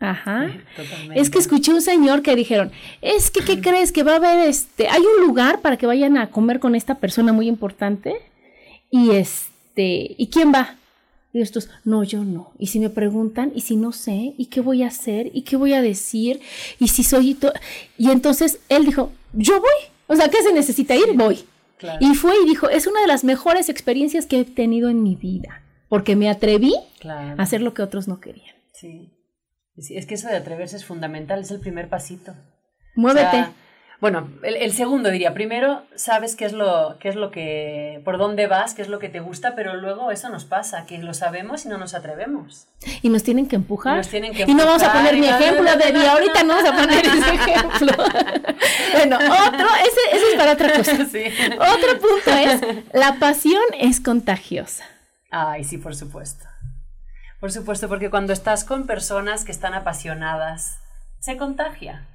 [0.00, 0.50] Ajá.
[0.74, 1.20] Totalmente.
[1.20, 3.92] Es que escuché un señor que dijeron, es que, ¿qué crees?
[3.92, 6.96] Que va a haber este, hay un lugar para que vayan a comer con esta
[6.96, 8.16] persona muy importante.
[8.90, 10.74] Y este, ¿y quién va?
[11.32, 12.52] Y estos, no, yo no.
[12.58, 15.30] Y si me preguntan, y si no sé, ¿y qué voy a hacer?
[15.32, 16.40] ¿Y qué voy a decir?
[16.80, 17.30] Y si soy...
[17.30, 17.52] y to-".
[17.96, 19.70] Y entonces él dijo, yo voy.
[20.08, 21.12] O sea, ¿qué se necesita ir?
[21.14, 21.44] Voy.
[21.78, 21.98] Claro.
[22.04, 25.14] Y fue y dijo, es una de las mejores experiencias que he tenido en mi
[25.14, 27.36] vida, porque me atreví Claro.
[27.38, 28.54] a hacer lo que otros no querían.
[28.72, 29.10] Sí.
[29.78, 32.34] Sí, Es que eso de atreverse es fundamental, es el primer pasito.
[32.96, 33.26] Muévete.
[33.28, 33.52] O sea,
[34.00, 38.16] bueno, el, el segundo diría, primero sabes qué es lo, qué es lo que, por
[38.16, 41.12] dónde vas, qué es lo que te gusta, pero luego eso nos pasa, que lo
[41.12, 42.66] sabemos y no nos atrevemos.
[43.02, 43.94] y nos tienen que empujar.
[43.94, 45.92] Y nos tienen que Y no vamos a empujar, poner mi ejemplo no, no, de
[45.92, 46.48] no, y ahorita no.
[46.48, 47.92] no vamos a poner ese ejemplo.
[48.94, 50.96] bueno, otro, ese, ese es para otra cosa.
[51.10, 51.24] Sí.
[51.54, 52.60] Otro punto es,
[52.92, 54.84] la pasión es contagiosa.
[55.30, 56.46] Ay, sí, por supuesto.
[57.40, 60.78] Por supuesto, porque cuando estás con personas que están apasionadas,
[61.20, 62.06] se contagia.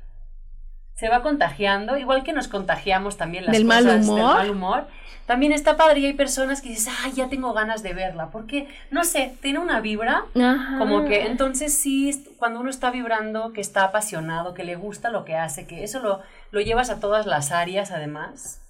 [0.95, 4.17] Se va contagiando, igual que nos contagiamos también las Del mal cosas humor.
[4.17, 4.88] del mal humor.
[5.25, 8.67] También está padre y hay personas que dices, ay, ya tengo ganas de verla, porque,
[8.91, 10.77] no sé, tiene una vibra Ajá.
[10.77, 15.25] como que entonces sí, cuando uno está vibrando, que está apasionado, que le gusta lo
[15.25, 18.61] que hace, que eso lo, lo llevas a todas las áreas además.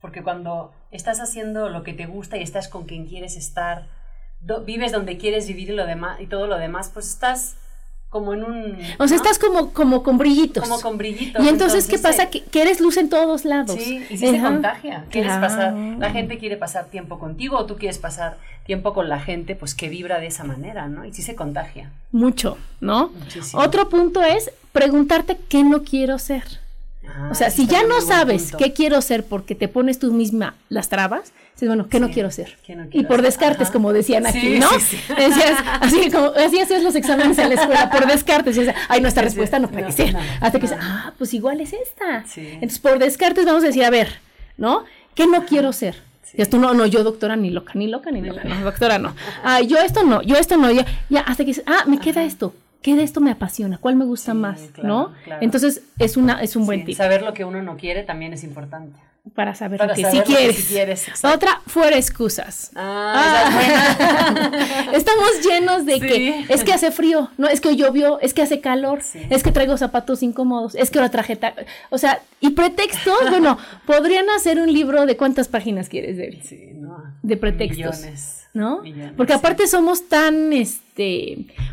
[0.00, 3.86] Porque cuando estás haciendo lo que te gusta y estás con quien quieres estar,
[4.40, 7.56] do- vives donde quieres vivir y, lo demás, y todo lo demás, pues estás
[8.16, 8.72] como en un...
[8.98, 9.22] O sea, ¿no?
[9.22, 10.62] estás como, como con brillitos.
[10.66, 11.44] como con brillitos.
[11.44, 12.24] Y entonces, ¿qué pasa?
[12.24, 13.76] eh, Que, que eres luz en todos lados.
[13.78, 14.48] Sí, y sí se Ajá.
[14.48, 15.04] contagia.
[15.10, 15.46] Quieres Claro.
[15.46, 19.54] pasar, la gente quiere pasar tiempo contigo o tú quieres pasar tiempo con la gente,
[19.54, 21.04] pues que vibra de esa manera, ¿no?
[21.04, 21.90] Y sí se contagia.
[22.12, 23.10] Mucho, ¿no?
[23.10, 23.60] Muchísimo.
[23.62, 26.44] Otro punto es preguntarte qué no quiero ser.
[27.18, 28.58] Ah, O sea, si ya no sabes punto.
[28.58, 32.30] qué quiero ser porque te pones tú misma las trabas, dices, bueno, ¿qué no quiero
[32.30, 32.58] ser?
[32.66, 33.24] ¿qué no y por ser?
[33.26, 33.72] descartes, Ajá.
[33.72, 34.68] como decían aquí, Sí, ¿no?
[34.78, 34.98] sí.
[35.16, 39.00] Decías, así como, así hacías los exámenes en la escuela, por descartes, y dices, ay,
[39.00, 40.12] no, esta respuesta no puede No, ser.
[40.12, 42.24] no, Hasta que dices, ah, pues igual es esta.
[42.36, 44.08] Entonces, por descartes vamos a decir, a ver,
[44.58, 44.84] ¿no?
[45.14, 46.04] ¿Qué no quiero ser?
[46.38, 49.14] Y tú, no, no, yo doctora ni loca, ni loca, ni loca, no, doctora no.
[49.42, 52.24] Ah, yo esto no, yo esto no, ya, ya, hasta que dices, ah, me queda
[52.24, 52.52] esto.
[52.86, 53.78] ¿Qué de esto me apasiona?
[53.78, 54.60] ¿Cuál me gusta Sí, más?
[54.72, 55.12] claro, ¿No?
[55.24, 55.42] claro.
[55.42, 58.32] Entonces, es una, es un buen Sí, tip Saber lo que uno no quiere también
[58.32, 58.96] es importante.
[59.34, 60.56] para saber Para lo que saber sí lo que quieres.
[60.56, 61.34] sí quieres, exacto.
[61.36, 62.70] Otra, fuera excusas.
[62.76, 64.92] Ah, es buena.
[64.92, 66.00] Estamos llenos de Sí.
[66.00, 69.42] que es que hace frío, no, es que hoy llovió, es que hace calor, es
[69.42, 71.36] que traigo zapatos incómodos, es que ahora traje
[71.90, 76.70] o sea, y pretextos, bueno, podrían hacer un libro de cuántas páginas quieres, Debbie, Sí,
[76.76, 77.02] no.
[77.24, 77.96] de pretextos.
[77.98, 78.46] Millones.
[78.54, 78.80] ¿No?
[78.82, 80.85] Millones, Porque aparte somos tan este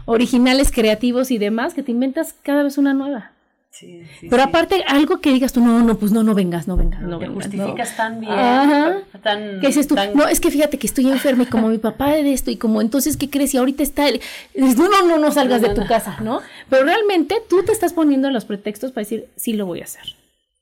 [0.06, 3.32] originales, creativos y demás que te inventas cada vez una nueva.
[3.72, 4.50] Sí, sí, Pero sí.
[4.50, 7.28] aparte algo que digas tú, no, no, pues no, no vengas, no vengas, no te
[7.28, 7.48] vengas.
[7.52, 7.64] no".
[7.64, 8.32] justificas tan bien.
[8.32, 8.98] Ajá.
[9.24, 9.96] Tan, ¿Qué dices tú?
[9.96, 12.58] tan- No, es que fíjate que estoy enferma y como mi papá de esto y
[12.58, 13.52] como entonces, ¿qué crees?
[13.56, 14.22] Y ahorita está el...
[14.56, 16.42] no, no, no, no salgas No, de tu casa, ¿no?
[16.70, 20.04] Pero realmente tú te estás poniendo los pretextos para decir, sí lo voy a hacer.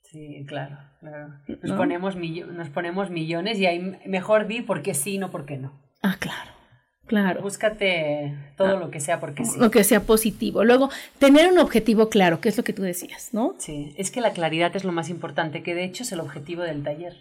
[0.10, 1.34] Sí, claro, claro.
[1.48, 1.76] Nos, ¿No?
[1.78, 5.74] ponemos millo- nos ponemos millones y ahí mejor di porque sí, no porque no.
[6.02, 6.50] Ah, claro,
[7.08, 7.42] claro.
[7.42, 9.60] Búscate todo lo que sea porque sí.
[9.60, 10.64] Lo que sea positivo.
[10.64, 10.90] Luego,
[11.20, 13.56] tener un objetivo claro, que es lo que tú decías, ¿no?
[13.58, 16.64] Sí, es que la claridad es lo más importante, que de hecho es el objetivo
[16.64, 17.16] del taller.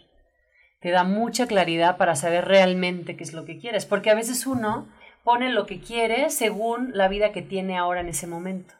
[0.80, 4.46] Te da mucha claridad para saber realmente qué es lo que quieres, porque a veces
[4.46, 4.88] uno
[5.24, 8.74] pone lo que quiere según la vida que tiene ahora en ese momento.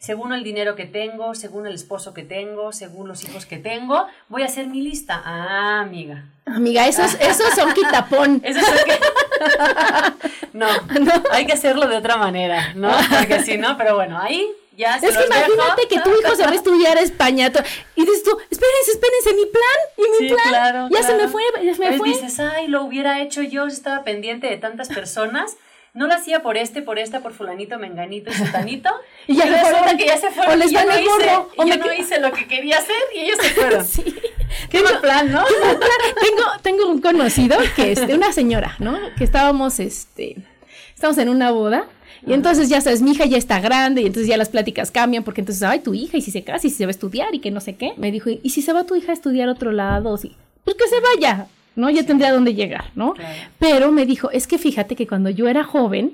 [0.00, 4.06] Según el dinero que tengo, según el esposo que tengo, según los hijos que tengo,
[4.28, 5.20] voy a hacer mi lista.
[5.22, 6.24] Ah, amiga.
[6.46, 8.40] Amiga, esos, esos son quitapón.
[8.42, 8.98] Eso es lo que...
[10.54, 10.66] no,
[11.32, 12.90] hay que hacerlo de otra manera, ¿no?
[13.18, 15.52] Porque si no, pero bueno, ahí ya se Es que dejo.
[15.52, 17.52] imagínate que tu hijo se va a estudiar a España
[17.94, 21.28] y dices tú, espérense, espérense, mi plan, y mi Sí, plan, claro, ya se me
[21.28, 22.08] fue, ya se me fue.
[22.08, 25.56] dices, ay, lo hubiera hecho yo, estaba pendiente de tantas personas.
[25.92, 28.90] No lo hacía por este, por esta, por fulanito, menganito y sutanito.
[29.26, 29.96] Y ya se resulta fueron.
[29.98, 30.52] que ya se fueron.
[30.52, 33.20] O les yo no hice, o me yo no hice lo que quería hacer y
[33.20, 33.84] ellos se fueron.
[33.84, 34.14] Sí.
[34.70, 35.44] Qué mal plan, ¿no?
[35.44, 38.98] tengo, tengo un conocido que este, una señora, ¿no?
[39.16, 40.36] Que estábamos, este,
[40.94, 41.86] estamos en una boda.
[42.26, 45.24] Y entonces ya sabes, mi hija ya está grande y entonces ya las pláticas cambian
[45.24, 47.34] porque entonces, ay, tu hija y si se casa y si se va a estudiar
[47.34, 47.94] y que no sé qué.
[47.96, 50.16] Me dijo, ¿y si se va tu hija a estudiar a otro lado?
[50.18, 50.36] Sí.
[50.64, 51.46] Pues que se vaya,
[51.76, 51.90] ¿no?
[51.90, 53.14] Ya tendría dónde llegar, ¿no?
[53.14, 53.34] Claro.
[53.58, 56.12] Pero me dijo, es que fíjate que cuando yo era joven,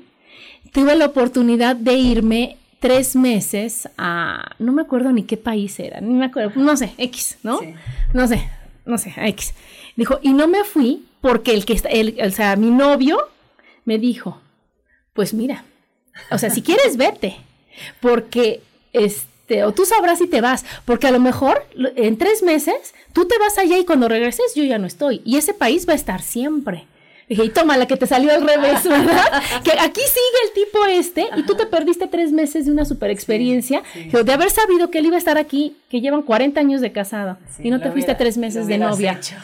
[0.73, 6.01] tuve la oportunidad de irme tres meses a, no me acuerdo ni qué país era,
[6.01, 7.59] ni me acuerdo, no sé, X, ¿no?
[7.59, 7.75] Sí.
[8.13, 8.49] No sé,
[8.85, 9.55] no sé, a X.
[9.97, 13.19] Dijo, y no me fui porque el que está, el, o sea, mi novio
[13.85, 14.41] me dijo,
[15.15, 15.65] pues mira,
[16.31, 17.37] o sea, si quieres vete,
[18.01, 18.61] porque
[18.93, 19.27] este,
[19.65, 21.65] o tú sabrás si te vas, porque a lo mejor
[21.97, 25.37] en tres meses tú te vas allá y cuando regreses yo ya no estoy, y
[25.37, 26.87] ese país va a estar siempre.
[27.29, 29.43] Dije, y toma la que te salió al revés, ¿verdad?
[29.64, 33.11] que aquí sigue el tipo este y tú te perdiste tres meses de una super
[33.11, 33.83] experiencia.
[33.93, 34.09] sí.
[34.11, 37.37] De haber sabido que él iba a estar aquí, que llevan 40 años de casado
[37.57, 39.35] Sí, y no te fuiste hubiera- tres meses de novia hecho.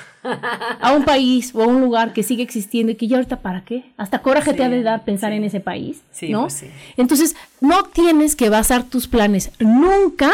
[0.80, 3.64] a un país o a un lugar que sigue existiendo y que ya ahorita para
[3.64, 3.84] qué.
[3.96, 6.42] Hasta coraje te ha de dar pensar en ese país, ¿no?
[6.42, 6.64] pues.
[6.96, 10.30] Entonces, no tienes que basar tus planes nunca,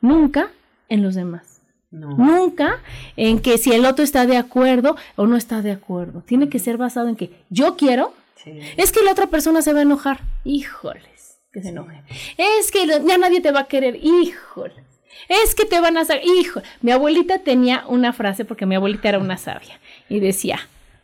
[0.00, 0.48] nunca
[0.88, 1.42] en los demás.
[1.90, 2.10] No.
[2.16, 2.80] Nunca
[3.16, 6.22] en que si el otro está de acuerdo o no está de acuerdo.
[6.22, 8.60] Tiene que ser basado en que yo quiero, Sí.
[8.76, 10.20] es que la otra persona se va a enojar.
[10.44, 12.02] Híjoles, que se enoje.
[12.36, 13.96] Es que ya nadie te va a querer.
[14.02, 14.84] Híjoles.
[15.28, 16.20] Es que te van a hacer.
[16.24, 16.62] Hijo.
[16.80, 20.60] Mi abuelita tenía una frase porque mi abuelita era una sabia y decía.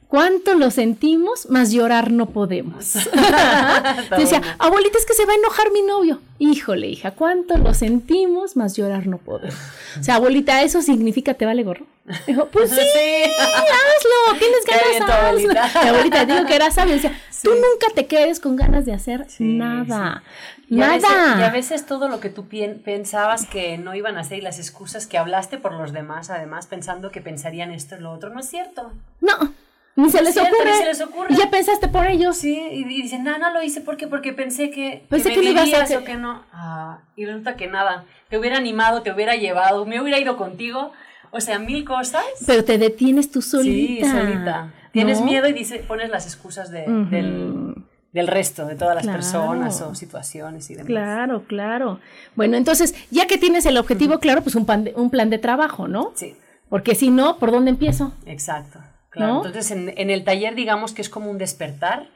[0.08, 2.92] ¿Cuánto lo sentimos, más llorar no podemos?
[4.16, 6.20] Decía, abuelita, es que se va a enojar mi novio.
[6.38, 9.54] Híjole, hija, ¿cuánto lo sentimos, más llorar no podemos?
[9.98, 11.86] O sea, abuelita, ¿eso significa te vale gorro?
[12.26, 12.76] Dijo, pues sí,
[13.40, 15.26] hazlo, tienes bien ganas, tu hazlo.
[15.26, 15.70] abuelita.
[15.82, 19.24] Mi abuelita digo que era sabia, decía, tú nunca te quedes con ganas de hacer
[19.28, 20.22] Sí, nada,
[20.68, 21.40] Y a, veces, nada.
[21.40, 22.46] y a veces todo lo que tú
[22.84, 26.66] pensabas que no iban a hacer y las excusas que hablaste por los demás, además
[26.66, 28.92] pensando que pensarían esto y lo otro, no es cierto.
[29.20, 29.54] No,
[29.96, 30.70] ni se Es les cierto, ocurre.
[30.72, 31.26] ni se les ocurre.
[31.30, 32.36] Y ya pensaste por ellos.
[32.36, 35.42] Sí, y, y dicen, no, no lo hice porque, porque pensé que, Pensé me que
[35.42, 35.98] lo ibas a hacer.
[35.98, 36.42] o que no.
[36.52, 40.92] Ah, y resulta que nada, te hubiera animado, te hubiera llevado, me hubiera ido contigo.
[41.30, 42.22] O sea, mil cosas.
[42.46, 44.04] Pero te detienes tú solita.
[44.06, 44.72] Sí, solita.
[44.92, 45.26] Tienes ¿no?
[45.26, 47.74] miedo y dice, pones las excusas de, del,
[48.12, 49.18] del resto, de todas las Claro.
[49.18, 50.86] personas o situaciones y demás.
[50.86, 51.98] Claro, claro.
[52.36, 55.38] Bueno, entonces, ya que tienes el objetivo claro, pues un, pan de- un plan de
[55.38, 56.12] trabajo, ¿no?
[56.14, 56.36] Sí,
[56.68, 58.12] Porque si no, ¿por dónde empiezo?
[58.26, 58.78] exacto.
[59.14, 59.32] Claro.
[59.34, 59.46] ¿No?
[59.46, 62.06] Entonces, en, en el taller, digamos que es como un despertar,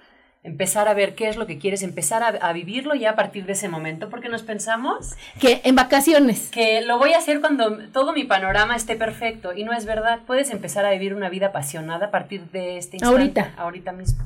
[0.44, 3.44] empezar a ver qué es lo que quieres, empezar a, a vivirlo ya a partir
[3.46, 6.50] de ese momento, porque nos pensamos Que en vacaciones.
[6.50, 10.20] que lo voy a hacer cuando todo mi panorama esté perfecto y no es verdad.
[10.26, 13.52] Puedes empezar a vivir una vida apasionada a partir de este instante, Ahorita.
[13.58, 14.24] ahorita mismo.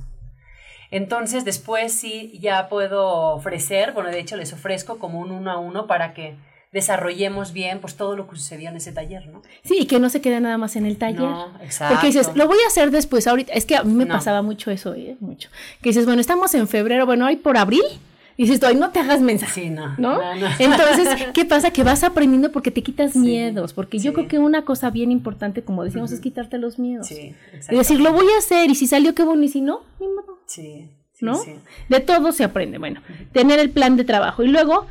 [0.91, 5.59] Entonces después sí ya puedo ofrecer, bueno de hecho les ofrezco como un uno a
[5.59, 6.35] uno para que
[6.73, 9.43] desarrollemos bien pues todo lo que sucedió en ese taller, ¿no?
[9.62, 11.20] Sí, y que no se quede nada más en el taller.
[11.20, 11.95] No, exacto.
[11.95, 13.53] Porque dices, lo voy a hacer después, ahorita.
[13.53, 14.14] Es que a mí me No.
[14.14, 15.16] pasaba mucho eso, ¿eh?
[15.20, 15.51] Mucho.
[15.83, 17.83] Que dices, bueno, estamos en febrero, bueno, hay por abril.
[18.39, 19.64] Y dices, ay, no te hagas mensaje.
[19.64, 19.89] Sí, no.
[19.99, 20.14] ¿No?
[20.16, 20.47] no, no.
[20.59, 21.70] Entonces, ¿qué pasa?
[21.70, 23.75] Que vas aprendiendo porque te quitas Sí, miedos.
[23.75, 27.07] Porque yo creo que una cosa bien importante, como decíamos, es quitarte los miedos.
[27.07, 27.35] Sí,
[27.70, 30.07] y decir, lo voy a hacer, y si salió, qué bueno, y si no, ni
[30.09, 30.39] modo.
[30.47, 30.89] Sí,
[31.20, 31.37] ¿no?
[31.37, 31.53] sí.
[31.91, 32.79] De todo se aprende.
[32.79, 33.03] Bueno,
[33.33, 34.87] tener el plan de trabajo y luego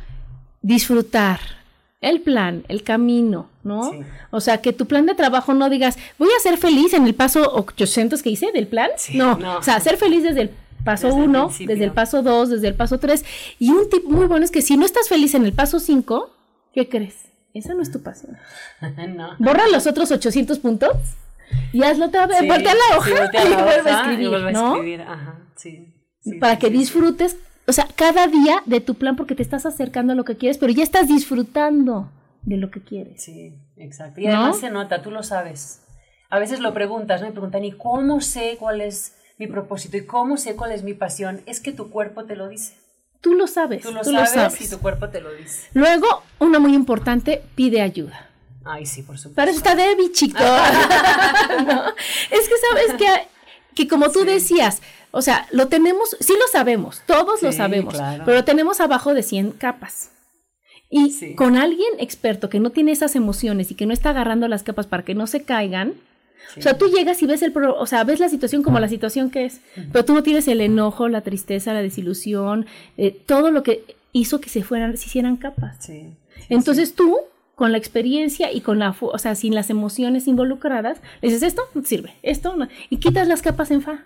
[0.62, 1.40] disfrutar
[2.02, 3.90] el plan, el camino, ¿no?
[3.90, 4.00] Sí.
[4.30, 7.14] O sea, que tu plan de trabajo no digas, voy a ser feliz en el
[7.14, 8.90] paso 800 que hice del plan.
[8.96, 9.38] Sí, no.
[9.38, 9.58] no.
[9.58, 10.50] o sea, ser feliz desde el
[10.84, 11.74] paso Desde el 1, principio.
[11.74, 13.24] desde el paso 2, desde el paso 3.
[13.60, 16.30] Y un tip muy bueno es que si no estás feliz en el paso 5,
[16.74, 17.16] ¿qué crees?
[17.54, 18.36] Esa no es tu pasión.
[19.16, 19.36] no.
[19.38, 20.90] Borra los otros 800 puntos
[21.72, 22.38] y hazlo otra vez.
[22.40, 24.74] Sí, voltea la hoja y vuelve a escribir, y vuelve a ¿no?
[25.06, 25.94] ajá, sí,
[26.40, 27.36] para que disfrutes,
[27.66, 30.58] o sea, cada día de tu plan porque te estás acercando a lo que quieres,
[30.58, 32.10] pero ya estás disfrutando
[32.42, 33.22] de lo que quieres.
[33.22, 34.20] Sí, exacto.
[34.20, 34.34] Y ¿No?
[34.36, 35.80] además se nota, tú lo sabes.
[36.30, 37.26] A veces lo preguntas, ¿no?
[37.28, 39.96] Me preguntan, ¿y cómo sé cuál es mi propósito?
[39.96, 41.42] ¿Y cómo sé cuál es mi pasión?
[41.46, 42.74] Es que tu cuerpo te lo dice.
[43.20, 44.60] Tú lo sabes, Tú lo, tú sabes, lo sabes.
[44.60, 45.68] y tu cuerpo te lo dice.
[45.74, 48.28] Luego, una muy importante, pide ayuda.
[48.64, 49.36] Ay, sí, por supuesto.
[49.36, 50.38] Para eso está Debbie, chico.
[51.66, 51.84] ¿No?
[52.30, 53.28] Es que sabes que,
[53.76, 54.82] que como tú decías,
[55.12, 58.24] o sea, lo tenemos, sí lo sabemos, todos lo sabemos, claro.
[58.24, 60.10] pero lo tenemos abajo de 100 capas.
[60.90, 61.34] Y Sí.
[61.34, 64.86] con alguien experto que no tiene esas emociones y que no está agarrando las capas
[64.86, 65.94] para que no se caigan,
[66.54, 66.60] Sí.
[66.60, 68.88] o sea, tú llegas y ves el pro- o sea, ves la situación como la
[68.88, 69.60] situación que es,
[69.92, 72.66] pero tú no tienes el enojo, la tristeza, la desilusión,
[72.98, 75.76] eh, todo lo que hizo que se fueran, se hicieran capas.
[75.80, 77.16] Sí, sí, Entonces tú,
[77.54, 81.80] con la experiencia y con la, o sea, sin las emociones involucradas, dices, esto no
[81.82, 84.04] te sirve, esto no, y quitas las capas en fa.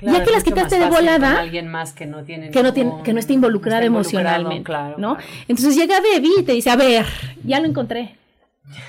[0.00, 2.72] Claro, ya que las quitaste de volada, con alguien más que no tiene que no,
[2.72, 5.14] tiene, ningún- que no esté involucrada emocionalmente, claro, ¿no?
[5.16, 5.30] claro.
[5.48, 7.06] Entonces llega Debbie y te dice, a ver,
[7.44, 8.16] ya lo encontré.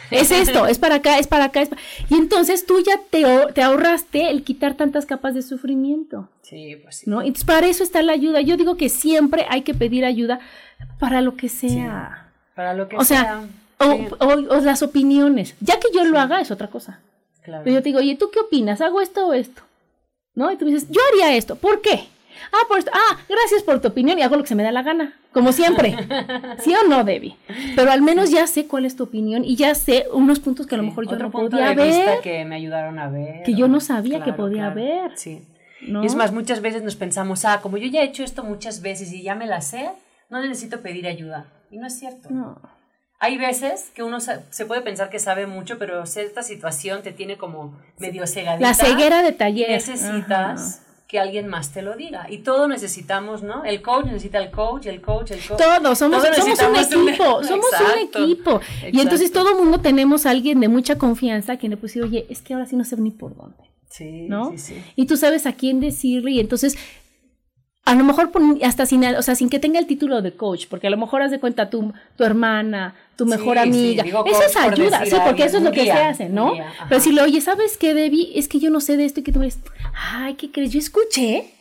[0.10, 1.62] Es esto, es para acá, es para acá.
[1.62, 1.78] es pa-".
[2.10, 6.98] Y entonces tú ya te, te ahorraste el quitar tantas capas de sufrimiento, Sí, pues
[7.00, 7.10] sí.
[7.10, 7.22] ¿no?
[7.22, 8.42] Entonces para eso está la ayuda.
[8.42, 10.40] Yo digo que siempre hay que pedir ayuda
[11.00, 12.30] para lo que sea.
[12.56, 13.88] Para lo que O sea, sea.
[13.88, 15.56] o, sí, o- o las opiniones.
[15.60, 17.00] Ya que yo lo haga es otra cosa.
[17.44, 17.64] claro.
[17.64, 18.80] Pero yo te digo, oye, ¿tú qué opinas?
[18.82, 19.62] ¿Hago esto o esto?
[20.36, 20.52] ¿No?
[20.52, 21.56] Y tú dices, yo haría esto.
[21.56, 22.04] ¿Por qué?
[22.52, 22.92] Ah, por esto.
[22.94, 25.14] Ah, gracias por tu opinión y hago lo que se me da la gana.
[25.32, 25.96] Como siempre.
[26.60, 27.36] ¿Sí o no, Debbie?
[27.76, 30.76] Pero al menos ya sé cuál es tu opinión y ya sé unos puntos que
[30.76, 32.22] a lo Sí, mejor yo otro no punto podía de vista ver.
[32.22, 33.44] que me ayudaron a ver.
[33.44, 35.18] que yo no sabía que podía haber.
[35.18, 35.42] Sí.
[35.82, 36.04] ¿no?
[36.04, 38.82] Y es más, muchas veces nos pensamos, ah, como yo ya he hecho esto muchas
[38.82, 39.90] veces y ya me la sé,
[40.30, 41.46] no necesito pedir ayuda.
[41.72, 42.30] Y no es cierto.
[42.30, 42.60] No.
[43.20, 47.38] Hay veces que uno se puede pensar que sabe mucho, pero cierta situación te tiene
[47.38, 48.68] como medio cegadita.
[48.68, 49.70] La ceguera de taller.
[49.70, 52.28] necesitas que alguien más te lo diga.
[52.30, 53.64] Y todo necesitamos, ¿no?
[53.64, 55.60] El coach necesita el coach, el coach, el coach.
[55.60, 56.76] Todos, somos, Todos somos un
[57.10, 58.62] equipo, somos Exacto, un equipo.
[58.92, 62.26] Y entonces todo mundo tenemos a alguien de mucha confianza que le puede decir, oye,
[62.30, 63.64] es que ahora sí no sé ni por dónde.
[63.90, 64.52] Sí, ¿no?
[64.52, 64.84] sí, sí.
[64.96, 66.76] Y tú sabes a quién decirle y entonces
[67.86, 68.32] a lo mejor
[68.64, 71.22] hasta sin, o sea, sin que tenga el título de coach, porque a lo mejor
[71.22, 74.04] haz de cuenta tu, tu hermana, tu mejor Sí, sí, amiga.
[74.04, 76.54] digo eso es ayuda, sí, porque eso es lo que guía, se hace, ¿no?
[76.54, 76.74] guía.
[76.90, 78.32] Pero si le oye, ¿sabes qué, Debbie?
[78.36, 79.62] Es que yo no sé de esto y que tú me dices,
[79.94, 80.72] ay, ¿qué crees?
[80.72, 81.52] Yo escuché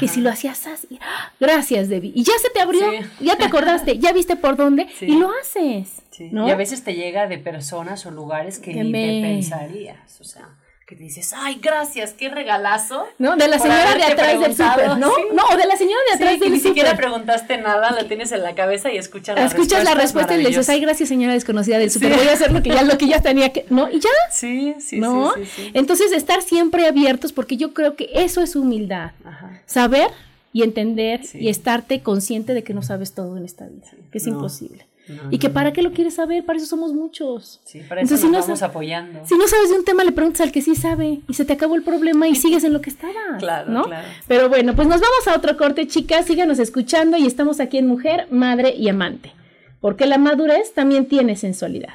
[0.00, 1.30] que si lo hacías así, ¡ah!
[1.38, 2.10] gracias, Debbie.
[2.14, 3.24] Y ya se te abrió, Sí.
[3.24, 5.04] ya te acordaste, ya viste por dónde Sí.
[5.06, 6.48] y lo haces, Sí, ¿no?
[6.48, 10.18] Y a veces te llega de personas o lugares que Que ni me- te pensarías.
[10.20, 10.48] O sea,
[10.86, 13.06] que te dices, ay, gracias, qué regalazo.
[13.18, 13.34] ¿No?
[13.36, 15.08] De la señora de atrás del súper, ¿no?
[15.08, 15.22] sí.
[15.34, 17.04] No, o de la señora de Sí, atrás del ni siquiera súper.
[17.06, 20.50] preguntaste nada, lo tienes en la cabeza y escuchas la Escuchas la respuesta y le
[20.50, 23.08] dices, ay, gracias señora desconocida del súper, voy a hacer lo que ya, lo que
[23.08, 23.90] ya tenía que, ¿no?
[23.90, 25.34] Y ya, Sí, sí, ¿no?
[25.34, 25.70] sí, sí, sí.
[25.74, 29.10] Entonces, estar siempre abiertos, porque yo creo que eso es humildad.
[29.24, 29.60] Ajá.
[29.66, 30.08] Saber
[30.52, 31.38] y entender Sí.
[31.40, 34.34] y estarte consciente de que no sabes todo en esta vida, que es No.
[34.34, 34.86] imposible.
[35.08, 37.60] No, y que no, para qué lo quieres saber, para eso somos muchos.
[37.64, 39.20] Sí, para eso Entonces, si nos no vamos sa- apoyando.
[39.24, 41.52] Si no sabes de un tema, le preguntas al que sí sabe y se te
[41.52, 43.14] acabó el problema y sigues en lo que estabas.
[43.38, 43.84] Claro, ¿no?
[43.84, 44.06] claro.
[44.26, 46.26] Pero bueno, pues nos vamos a otro corte, chicas.
[46.26, 49.32] Síganos escuchando y estamos aquí en Mujer, Madre y Amante.
[49.80, 51.94] Porque la madurez también tiene sensualidad.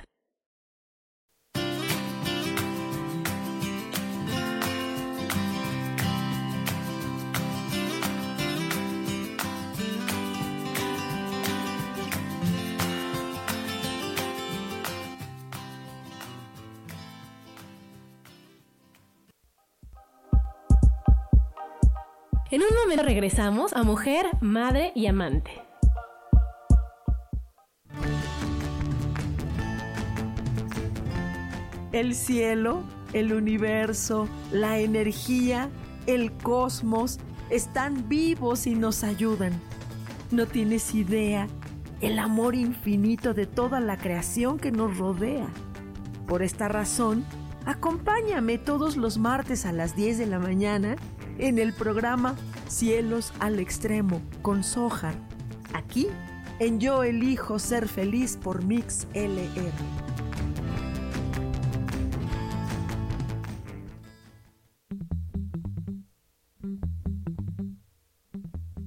[22.52, 25.52] En un momento regresamos a Mujer, Madre y Amante.
[31.93, 32.84] El cielo,
[33.14, 35.70] el universo, la energía,
[36.08, 39.54] el cosmos están vivos y nos ayudan.
[40.30, 41.47] No tienes idea
[42.02, 45.47] el amor infinito de toda la creación que nos rodea.
[46.28, 47.24] Por esta razón,
[47.66, 50.97] acompáñame todos los martes a las 10 de la mañana
[51.38, 52.36] en el programa
[52.67, 55.15] Cielos al Extremo con Sojar,
[55.73, 56.07] aquí
[56.59, 59.71] en Yo Elijo Ser Feliz por Mix LR.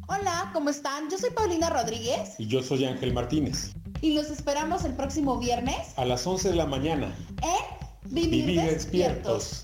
[0.06, 1.10] Hola, ¿cómo están?
[1.10, 2.34] Yo soy Paulina Rodríguez.
[2.38, 3.74] Y yo soy Ángel Martínez.
[4.00, 5.94] Y los esperamos el próximo viernes.
[5.96, 7.14] A las 11 de la mañana.
[7.42, 9.63] En Vivir, Vivir despiertos.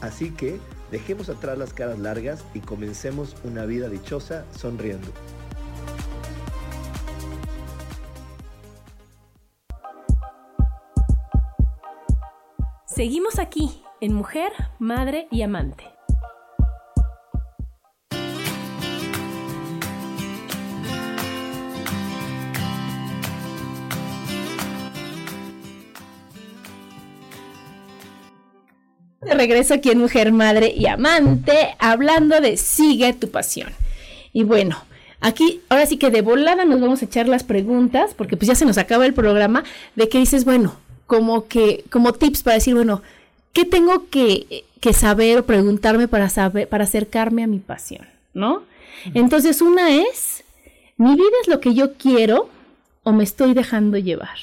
[0.00, 5.08] Así que dejemos atrás las caras largas y comencemos una vida dichosa sonriendo.
[12.86, 15.95] Seguimos aquí en Mujer, Madre y Amante.
[29.34, 33.72] Regreso aquí en Mujer, Madre y Amante, hablando de Sigue tu pasión.
[34.32, 34.76] Y bueno,
[35.20, 38.54] aquí ahora sí que de volada nos vamos a echar las preguntas, porque pues ya
[38.54, 39.64] se nos acaba el programa,
[39.94, 43.02] de que dices, bueno, como que, como tips para decir, bueno,
[43.52, 48.06] ¿qué tengo que, que saber o preguntarme para saber, para acercarme a mi pasión?
[48.34, 48.62] ¿No?
[49.14, 50.44] Entonces, una es,
[50.96, 52.50] ¿mi vida es lo que yo quiero
[53.02, 54.38] o me estoy dejando llevar?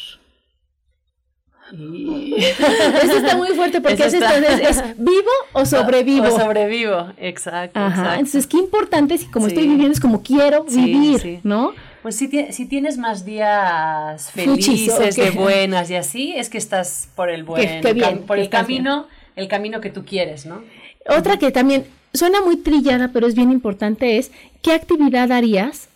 [1.73, 6.27] Eso está muy fuerte porque es, es, vivo o sobrevivo.
[6.27, 7.79] O sobrevivo, exacto.
[7.79, 8.13] Ajá.
[8.15, 11.73] Entonces, qué importante si como estoy viviendo es como quiero vivir, ¿no?
[12.01, 17.29] Pues si, si tienes más días felices, de buenas y así, es que estás por
[17.29, 17.81] el buen,
[18.27, 20.63] por el camino, el camino que tú quieres, ¿no?
[21.07, 25.89] Otra que también suena muy trillada, pero es bien importante es qué actividad harías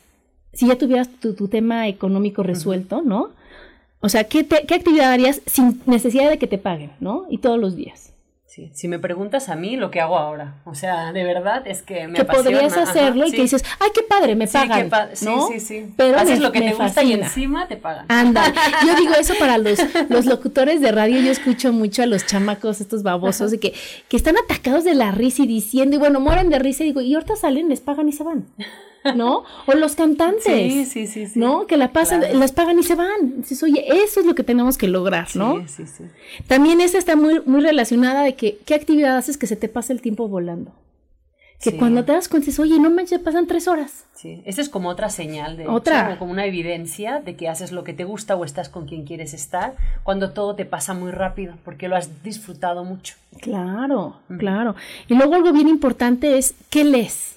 [0.53, 3.29] si ya tuvieras tu, tema económico resuelto, ¿no?
[3.99, 7.25] O sea, ¿qué, ¿qué actividad harías sin necesidad de que te paguen, ¿no?
[7.29, 8.07] Y todos los días.
[8.73, 10.55] Si me preguntas a mí, lo que hago ahora.
[10.65, 14.01] O sea, de verdad es que me que podrías hacerlo y que dices, ay, qué
[14.01, 14.89] padre, me pagan.
[15.13, 18.05] Sí, sí, sí, Pero Haces lo que te gusta y encima te pagan.
[18.09, 18.51] Anda,
[18.85, 19.77] yo digo eso para los,
[20.09, 21.19] los locutores de radio.
[21.21, 23.73] Yo escucho mucho a los chamacos, estos babosos, de que,
[24.09, 27.01] que están atacados de la risa y diciendo, y bueno, mueren de risa y digo,
[27.01, 28.47] y ahorita salen, les pagan y se van.
[29.15, 29.43] ¿No?
[29.65, 31.67] O los cantantes, sí, sí, sí, ¿no?
[31.67, 33.41] Que la pasan, las pagan y se van.
[33.41, 35.63] Dices, oye, eso es lo que tenemos que lograr, ¿no?
[35.67, 36.03] Sí, sí, sí.
[36.47, 39.93] También esa está muy, muy relacionada de que, ¿qué actividad haces que se te pase
[39.93, 40.73] el tiempo volando?
[41.61, 44.05] Que cuando te das cuenta dices, oye, no manches, pasan tres horas.
[44.13, 46.17] Sí, esa es como otra señal de otra.
[46.19, 49.33] como una evidencia de que haces lo que te gusta o estás con quien quieres
[49.33, 53.15] estar, cuando todo te pasa muy rápido, porque lo has disfrutado mucho.
[53.41, 54.75] Claro, claro.
[55.07, 57.36] Y luego algo bien importante es, ¿qué lees?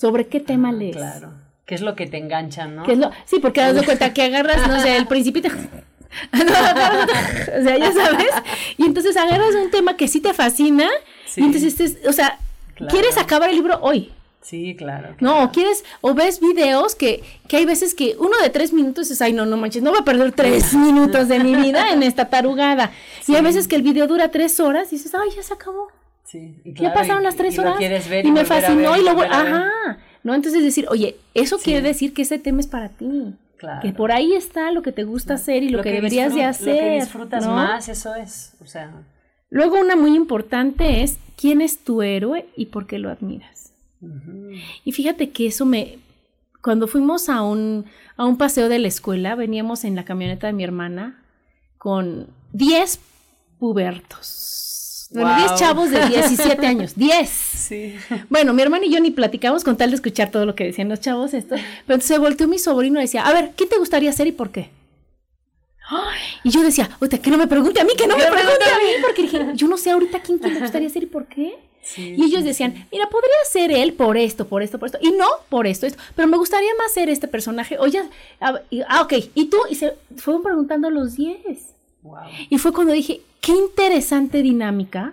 [0.00, 0.96] ¿Sobre qué tema ah, lees?
[0.96, 1.32] Claro.
[1.66, 2.84] ¿Qué es lo que te engancha, no?
[2.84, 3.10] ¿Qué es lo...
[3.26, 5.48] Sí, porque das cuenta que agarras, no sé, el principito
[6.32, 8.30] o sea, ya sabes.
[8.78, 10.88] Y entonces agarras un tema que sí te fascina
[11.36, 12.38] y entonces, estés- o sea,
[12.88, 14.10] quieres acabar el libro hoy.
[14.42, 15.14] Sí, claro.
[15.20, 19.10] No, o quieres, o ves videos que, que hay veces que uno de tres minutos
[19.10, 22.02] es, ay, no, no manches, no voy a perder tres minutos de mi vida en
[22.02, 22.90] esta tarugada.
[23.28, 25.88] Y hay veces que el video dura tres horas y dices, ay, ya se acabó.
[26.30, 27.78] Sí, y ya pasaron las tres y horas
[28.08, 30.34] ver y, me fascinó ver, y lo ajá, ¿no?
[30.34, 33.34] Entonces decir, oye, eso quiere decir que ese tema es para ti.
[33.56, 33.80] Claro.
[33.82, 36.74] Que por ahí está lo que te gusta hacer y lo, que, deberías de hacer.
[36.74, 37.54] Lo que disfrutas ¿no?
[37.54, 38.54] más, eso es.
[38.60, 38.90] O sea,
[39.50, 43.72] Luego una muy importante es quién es tu héroe y por qué lo admiras.
[44.84, 45.98] Y fíjate que eso me...
[46.62, 50.52] Cuando fuimos a un, a un paseo de la escuela, veníamos en la camioneta de
[50.52, 51.22] mi hermana
[51.78, 53.00] con 10
[53.58, 54.49] pubertos.
[55.10, 55.58] Bueno, 10 Wow.
[55.58, 56.94] chavos de 17 años.
[56.96, 57.28] 10.
[57.28, 57.96] sí.
[58.28, 60.88] Bueno, mi hermana y yo ni platicamos con tal de escuchar todo lo que decían
[60.88, 61.56] los chavos esto.
[61.56, 64.32] Pero entonces se volteó mi sobrino y decía, a ver, ¿qué te gustaría hacer y
[64.32, 64.70] por qué?
[66.44, 68.76] Y yo decía, oye, que no me pregunte a mí, que no me pregunte a
[68.78, 71.58] mí, porque dije, yo no sé ahorita quién, quién te gustaría ser y por qué.
[71.96, 75.26] y ellos decían, mira, podría ser él por esto, por esto, por esto, y no
[75.48, 77.76] por esto, esto, pero me gustaría más ser este personaje.
[77.80, 78.00] Oye,
[78.40, 79.56] ah, ah, ok, ¿y tú?
[79.68, 81.38] Y se fueron preguntando los 10.
[82.48, 85.12] Y fue cuando dije, qué interesante dinámica,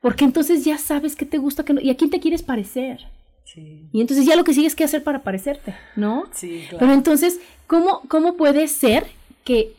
[0.00, 3.00] porque entonces ya sabes qué te gusta, qué no, y a quién te quieres parecer.
[3.44, 3.88] Sí.
[3.92, 6.24] Y entonces ya lo que sigues que hacer para parecerte, ¿no?
[6.32, 6.78] Sí, claro.
[6.80, 9.06] Pero entonces, ¿cómo, cómo puede ser
[9.42, 9.72] que,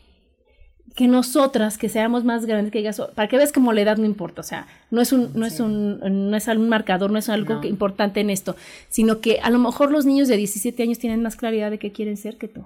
[0.96, 3.96] que nosotras, que seamos más grandes, que digas, "Oh", para que veas como la edad
[3.96, 7.18] no importa, o sea, no es un, no es un, no es un marcador, no
[7.18, 7.60] es algo No.
[7.60, 8.56] que- importante en esto,
[8.88, 11.92] sino que a lo mejor los niños de 17 años tienen más claridad de qué
[11.92, 12.64] quieren ser que tú,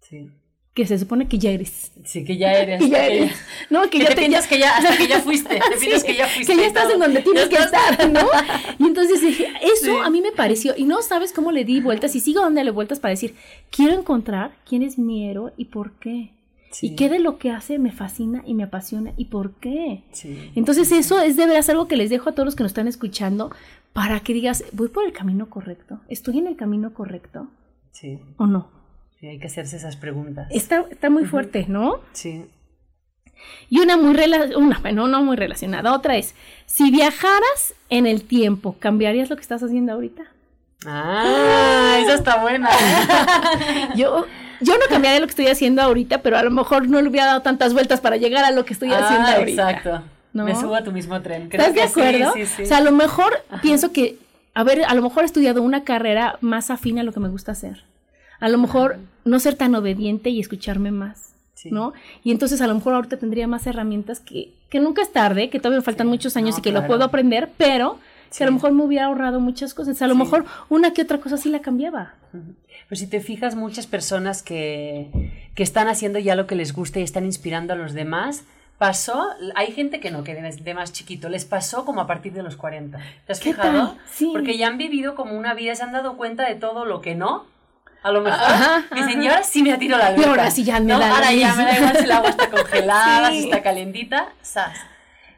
[0.00, 0.30] Sí.
[0.74, 1.92] Que se supone que ya eres.
[2.04, 2.80] Sí, que ya eres.
[2.82, 3.32] Que ya eres.
[3.70, 5.60] No, que que ya te te- piensas ya- que ya, hasta que ya fuiste.
[5.60, 6.54] Te Sí, que ya fuiste.
[6.54, 6.94] que ya estás todo.
[6.94, 8.20] en donde tienes que estar, ¿no?
[8.78, 12.14] Y entonces dije, eso a mí me pareció, y no sabes cómo le di vueltas,
[12.16, 13.34] y sigo dándole vueltas para decir,
[13.70, 16.30] quiero encontrar quién es mi héroe y por qué.
[16.80, 20.04] Y qué de lo que hace me fascina y me apasiona y por qué.
[20.12, 20.50] Sí.
[20.54, 22.88] Entonces eso es de veras algo que les dejo a todos los que nos están
[22.88, 23.50] escuchando
[23.92, 27.48] para que digas, voy por el camino correcto, estoy en el camino correcto
[27.90, 28.18] Sí.
[28.38, 28.70] o no.
[29.22, 30.48] Sí, hay que hacerse esas preguntas.
[30.50, 32.00] Está, está muy fuerte, ¿no?
[32.10, 32.44] Sí.
[33.70, 34.16] Y una muy
[34.56, 35.94] una, bueno, no muy relacionada.
[35.94, 36.34] Otra es,
[36.66, 40.24] si viajaras en el tiempo, ¿cambiarías lo que estás haciendo ahorita?
[40.84, 42.68] Ah, esa está buena.
[43.94, 44.26] Yo,
[44.60, 47.26] yo no cambiaría lo que estoy haciendo ahorita, pero a lo mejor no le hubiera
[47.26, 49.70] dado tantas vueltas para llegar a lo que estoy haciendo Ah, ahorita.
[49.70, 50.02] Exacto.
[50.32, 50.46] ¿No?
[50.46, 51.42] Me subo a tu mismo tren.
[51.42, 52.32] ¿Estás de que sí, acuerdo?
[52.32, 54.18] Sí, sí, O sea, a lo mejor pienso que,
[54.54, 57.28] a ver, a lo mejor he estudiado una carrera más afín a lo que me
[57.28, 57.84] gusta hacer.
[58.40, 61.92] A lo mejor no ser tan obediente y escucharme más, ¿no?
[62.24, 65.58] Y entonces a lo mejor ahorita tendría más herramientas que, que nunca es tarde, que
[65.58, 67.98] todavía me faltan muchos años no, y que lo puedo aprender, pero
[68.36, 70.00] que a lo mejor me hubiera ahorrado muchas cosas.
[70.02, 72.14] A lo mejor una que otra cosa sí la cambiaba.
[72.88, 75.10] Pues si te fijas, muchas personas que,
[75.54, 78.44] que están haciendo ya lo que les gusta y están inspirando a los demás,
[78.82, 82.42] pasó, hay gente que no, que de, más chiquito, les pasó como a partir de
[82.42, 82.98] los 40.
[83.26, 83.96] ¿Te has ¿Qué fijado?
[84.10, 84.30] Sí.
[84.32, 87.14] Porque ya han vivido como una vida, se han dado cuenta de todo lo que
[87.14, 87.46] no.
[88.02, 90.20] A lo mejor Ajá, dicen, y ahora sí me atiro a la.
[90.20, 90.98] Y ahora sí ya me ¿no?
[90.98, 93.38] da Ahora ya me da igual si el agua está congelada, Sí.
[93.38, 94.76] si está calentita, ¡zas!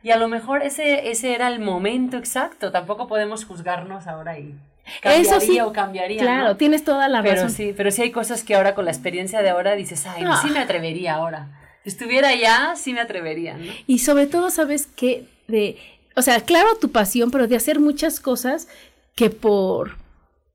[0.02, 2.70] Y a lo mejor ese, ese era el momento exacto.
[2.72, 4.54] Tampoco podemos juzgarnos ahora y
[5.02, 6.20] cambiaría Eso sí, o cambiaría.
[6.20, 6.56] Claro, ¿no?
[6.56, 7.50] tienes toda la pero razón.
[7.50, 10.38] sí, pero sí hay cosas que ahora con la experiencia de ahora dices, ay, Ah.
[10.42, 11.48] sí me atrevería ahora.
[11.82, 13.70] Si estuviera allá, sí me atrevería, ¿no?
[13.86, 15.76] Y sobre todo, sabes que de,
[16.16, 18.68] o sea, claro tu pasión, pero de hacer muchas cosas
[19.14, 19.96] que por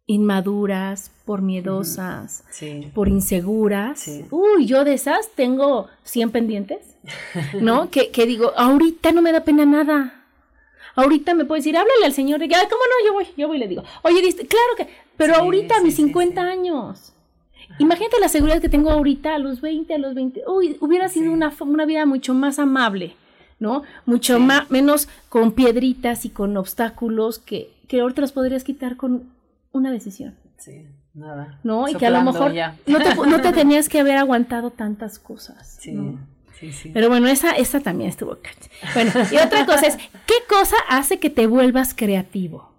[0.10, 2.90] inmaduras, por miedosas, Sí.
[2.96, 4.08] por inseguras.
[4.32, 6.80] Uy, yo de esas tengo 100 pendientes,
[7.62, 7.90] ¿no?
[7.92, 10.16] que, que digo, ahorita no me da pena nada.
[10.96, 12.60] Ahorita me puedes decir, háblale al señor, "Ay, ¿cómo
[12.92, 13.06] no?
[13.08, 15.82] Yo voy, yo voy y le digo, oye, diste, claro que, pero Sí, ahorita a
[15.82, 17.14] mis sí, 50 años.
[17.78, 20.42] Imagínate la seguridad que tengo ahorita a los 20, a los 20.
[20.48, 23.14] Uy, hubiera sido una, una vida mucho más amable,
[23.60, 23.84] ¿no?
[24.08, 29.24] Mucho ma- menos con piedritas y con obstáculos que, que ahorita los podrías quitar con
[29.72, 31.60] una decisión, Sí, nada.
[31.64, 31.88] ¿no?
[31.88, 32.54] Y que a lo mejor
[32.86, 35.78] no te, no te tenías que haber aguantado tantas cosas.
[35.80, 36.20] Sí, ¿no?
[36.60, 36.92] sí, sí.
[36.94, 38.38] Pero bueno, esa, esa también estuvo.
[38.94, 42.70] Bueno, y otra cosa es, ¿qué cosa hace que te vuelvas creativo?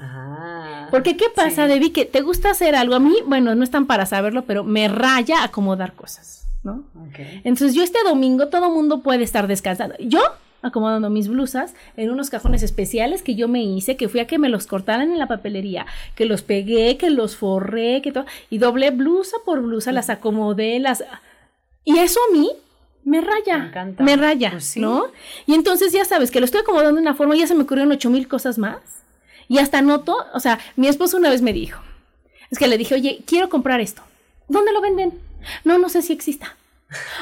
[0.00, 1.92] Ah, Porque ¿qué pasa, Debbie?
[1.92, 2.94] Que te gusta hacer algo.
[2.94, 6.84] A mí, bueno, no están para saberlo, pero me raya acomodar cosas, ¿no?
[6.96, 7.18] ok.
[7.44, 9.94] Entonces yo este domingo todo mundo puede estar descansando.
[10.00, 10.20] Yo
[10.62, 14.38] acomodando mis blusas en unos cajones especiales que yo me hice, que fui a que
[14.38, 18.58] me los cortaran en la papelería, que los pegué, que los forré, que todo, y
[18.58, 21.04] doblé blusa por blusa, las acomodé, las...
[21.84, 22.50] Y eso a mí
[23.04, 24.04] me raya, Me encanta.
[24.04, 24.80] me raya, Pues sí.
[24.80, 25.06] ¿no?
[25.46, 27.90] Y entonces ya sabes que lo estoy acomodando de una forma, ya se me ocurrieron
[27.92, 28.78] ocho mil cosas más,
[29.48, 31.80] y hasta noto, o sea, mi esposo una vez me dijo,
[32.50, 34.02] es que le dije, oye, quiero comprar esto,
[34.48, 35.18] ¿dónde lo venden?
[35.64, 36.54] No, no sé si exista.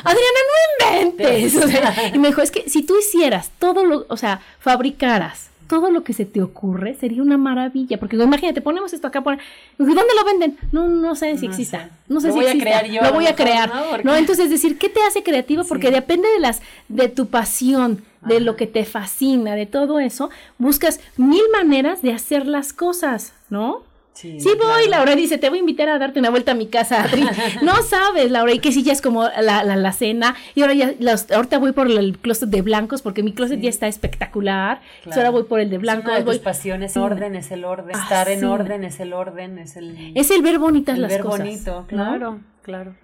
[0.05, 1.55] Adriana, no inventes.
[1.65, 5.49] O sea, y me dijo, es que si tú hicieras todo lo, o sea, fabricaras
[5.69, 7.97] todo lo que se te ocurre, sería una maravilla.
[8.01, 9.39] Porque imagínate, ponemos esto acá, pon-
[9.79, 10.59] ¿dónde lo venden?
[10.73, 11.85] No, no sé si No exista.
[11.85, 11.91] sé.
[12.09, 12.65] No sé Lo si voy a exista.
[12.81, 13.73] crear yo, Lo voy lo a crear.
[13.73, 13.85] ¿no?
[13.91, 14.17] Porque- ¿no?
[14.17, 15.63] Entonces, decir, ¿qué te hace creativo?
[15.65, 15.93] Porque Sí.
[15.95, 20.99] depende de las, de tu pasión, de lo que te fascina, de todo eso, buscas
[21.17, 23.83] mil maneras de hacer las cosas, ¿no?
[24.13, 26.67] Sí, Sí voy, Laura dice, te voy a invitar a darte una vuelta a mi
[26.67, 27.25] casa, Adri.
[27.63, 30.75] No sabes, Laura, y que si ya es como la, la, la cena, y ahora
[30.75, 34.83] ya, los- ahorita voy por el closet de blancos, porque mi closet ya está espectacular,
[34.99, 36.99] Entonces ahora voy por el de Es blancos, voy- pasiones, Sí.
[36.99, 40.13] orden es el orden, Ah, estar en orden es el orden, es el...
[40.15, 41.87] Es el ver bonitas el las ver cosas, bonito, ¿no?
[41.87, 42.95] claro, claro.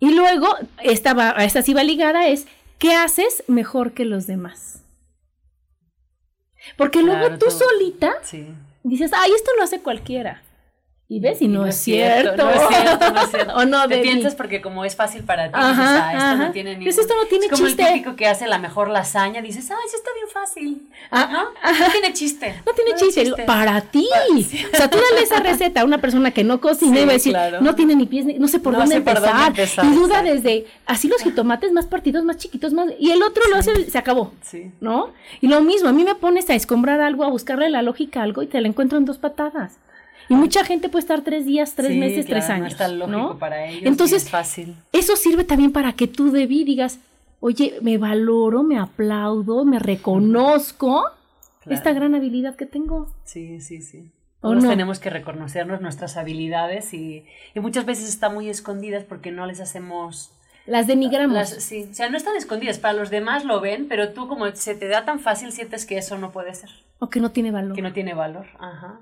[0.00, 0.48] Y luego,
[0.82, 2.46] esta, va, esta sí va ligada, es,
[2.78, 4.82] ¿qué haces mejor que los demás?
[6.76, 7.58] Porque luego Claro, tú todo.
[7.58, 8.48] solita Sí.
[8.88, 10.42] Dices, ay, esto lo hace cualquiera.
[11.08, 12.36] Y ves, y no, es cierto.
[12.44, 13.54] No es cierto, no es cierto.
[13.54, 16.36] o no, Te piensas porque como es fácil para ti, Ajá, dices, ah, esto ajá.
[16.36, 17.00] no tiene Pues ningún...
[17.00, 17.82] esto no tiene es como chiste.
[17.84, 20.88] el típico que hace la mejor lasaña, dices, ah, eso está bien fácil.
[21.12, 21.44] Ah, ¿No?
[21.86, 22.60] No tiene chiste.
[22.66, 24.08] No tiene chiste, para ti.
[24.72, 27.10] O sea, tú dale esa receta a una persona que no cocina Sí, y va
[27.10, 27.60] a decir, claro.
[27.60, 29.32] no tiene ni pies, no sé por, No dónde, sé por empezar.
[29.44, 30.32] dónde empezar, Y duda exacto.
[30.34, 32.88] desde, así los jitomates más partidos, más chiquitos, más...
[32.98, 34.72] Y el otro lo hace, se acabó, Sí.
[34.80, 35.12] ¿no?
[35.40, 38.22] Y lo mismo, a mí me pones a escombrar algo, a buscarle la lógica a
[38.24, 39.74] algo y te la encuentro en dos patadas.
[40.28, 42.72] Y mucha gente puede estar tres días, tres Sí, meses, claro, tres no años.
[42.72, 43.38] es tan lógico ¿no?
[43.38, 43.82] para ellos.
[43.86, 44.74] Entonces, es fácil.
[44.92, 46.98] eso sirve también para que tú debí digas,
[47.40, 51.04] oye, me valoro, me aplaudo, me reconozco
[51.62, 51.76] Claro.
[51.78, 53.08] esta gran habilidad que tengo.
[53.24, 54.10] Sí, sí, sí.
[54.40, 54.70] ¿O Todos no?
[54.70, 57.24] tenemos que reconocernos nuestras habilidades y,
[57.54, 60.30] y muchas veces están muy escondidas porque no les hacemos...
[60.66, 61.34] Las denigramos.
[61.34, 64.50] Las, sí, o sea, no están escondidas, para los demás lo ven, pero tú como
[64.54, 67.50] se te da tan fácil sientes que eso no puede ser, O que no tiene
[67.52, 67.74] valor.
[67.74, 68.46] que no tiene valor.
[68.58, 68.98] Ajá.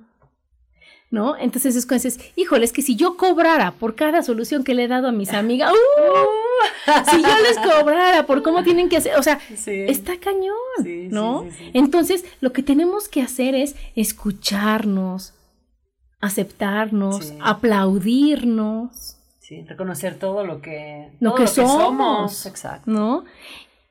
[1.15, 1.37] ¿No?
[1.37, 4.83] Entonces es cuando dices, híjole, es que si yo cobrara por cada solución que le
[4.85, 7.11] he dado a mis amigas, ¡uh!
[7.11, 9.71] si yo les cobrara por cómo tienen que hacer, o sea, Sí.
[9.87, 11.47] está cañón, Sí, ¿no?
[11.57, 11.71] sí.
[11.73, 15.35] Entonces, lo que tenemos que hacer es escucharnos,
[16.21, 22.91] aceptarnos, aplaudirnos, Sí, reconocer todo lo que, lo que somos, Exacto.
[22.91, 23.25] ¿no?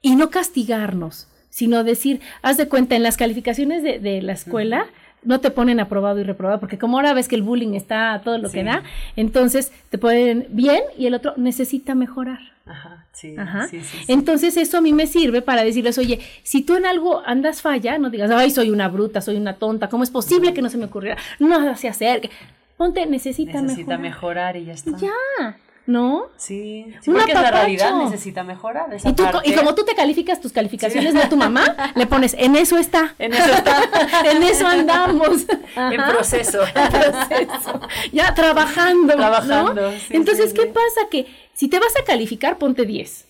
[0.01, 4.87] Y no castigarnos, sino decir, haz de cuenta, en las calificaciones de, de la escuela
[5.25, 8.21] no te ponen aprobado y reprobado, porque como ahora ves que el bullying está a
[8.21, 8.83] todo lo que da,
[9.15, 12.39] entonces te ponen bien y el otro necesita mejorar.
[12.65, 13.67] Ajá, sí, Ajá.
[13.67, 13.81] sí.
[14.07, 17.97] Entonces eso a mí me sirve para decirles, oye, si tú en algo andas falla,
[17.97, 20.77] no digas, ay, soy una bruta, soy una tonta, ¿cómo es posible que no se
[20.77, 21.17] me ocurriera?
[21.39, 22.29] No se acerque.
[22.77, 24.53] Ponte, necesita, Necesita mejorar.
[24.53, 24.91] mejorar y ya está.
[24.97, 26.27] Ya, ¿no?
[26.37, 28.93] Sí, sí Un porque la realidad, necesita mejorar.
[28.93, 29.49] esa Y, tú, parte.
[29.49, 33.15] y como tú te calificas tus calificaciones, no tu mamá, le pones, en eso está.
[33.19, 33.83] En eso está.
[34.31, 35.43] en eso andamos.
[35.75, 36.59] En proceso.
[36.75, 37.81] En proceso.
[38.13, 39.13] Ya trabajando.
[39.15, 39.91] Trabajando, ¿no?
[39.91, 40.69] sí, Entonces, sí, ¿qué sí.
[40.69, 41.09] pasa?
[41.11, 43.25] Que si te vas a calificar, ponte 10.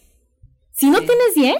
[0.71, 1.55] Si no tienes 10,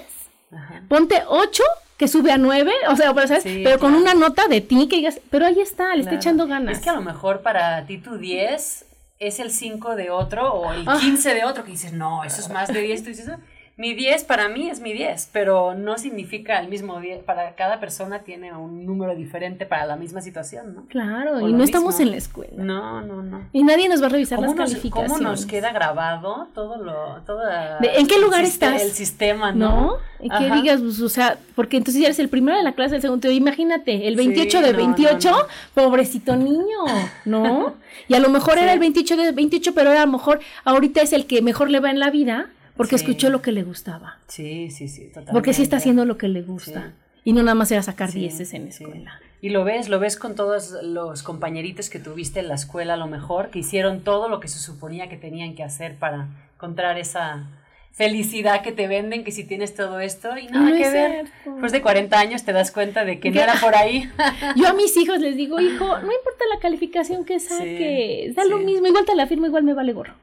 [0.56, 0.84] Ajá.
[0.88, 1.64] ponte 8
[1.98, 3.44] que sube a 9, o sea, pero, ¿sabes?
[3.44, 6.18] Sí, pero con una nota de ti que digas, pero ahí está, le está Claro.
[6.22, 6.78] echando ganas.
[6.78, 8.86] Es que a lo mejor para ti tu 10
[9.28, 10.98] es el 5 de otro o el Ah.
[11.00, 13.04] 15 de otro que dices, no, eso es más de 10.
[13.04, 13.40] Tú dices, "Ah,
[13.76, 17.24] mi 10 para mí es mi 10, pero no significa el mismo 10.
[17.24, 20.86] Para cada persona tiene un número diferente para la misma situación, ¿no?
[20.90, 22.54] Claro, O y no estamos en la escuela.
[22.64, 23.42] No, no, no.
[23.52, 25.12] Y nadie nos va a revisar ¿Cómo las nos, calificaciones.
[25.18, 27.22] cómo nos queda grabado todo lo...
[27.26, 28.80] Toda De- ¿en qué lugar estás?
[28.82, 29.70] El sistema, ¿no?
[29.82, 29.98] ¿No?
[30.22, 30.56] Y Ajá.
[30.56, 33.30] digas, pues, o sea, porque entonces ya eres el primero de la clase, el segundo.
[33.32, 35.44] Imagínate, el 28 Sí, de no, 28, no, no.
[35.74, 36.78] pobrecito niño,
[37.26, 37.74] ¿no?
[38.08, 41.14] Y a lo mejor era el 28 de 28, pero a lo mejor ahorita es
[41.14, 42.48] el que mejor le va en la vida
[42.78, 43.04] porque Sí.
[43.06, 44.20] escuchó lo que le gustaba.
[44.28, 45.34] Sí, sí, sí, totalmente.
[45.34, 46.88] Porque sí está haciendo lo que le gusta.
[46.88, 47.22] Sí.
[47.26, 49.20] Y no nada más era sacar Sí, dieces en la escuela.
[49.42, 52.98] Y lo ves, lo ves con todos los compañeritos que tuviste en la escuela, a
[52.98, 56.98] lo mejor, que hicieron todo lo que se suponía que tenían que hacer para encontrar
[56.98, 57.48] esa
[57.92, 61.12] felicidad que te venden, que si tienes todo esto y nada No que ver.
[61.12, 61.52] cierto.
[61.52, 64.10] Después de 40 años te das cuenta de que no Que- era por ahí.
[64.56, 68.58] Yo a mis hijos les digo, hijo, no importa la calificación que saques, da lo
[68.60, 70.14] mismo, igual te la firmo, igual me vale gorro.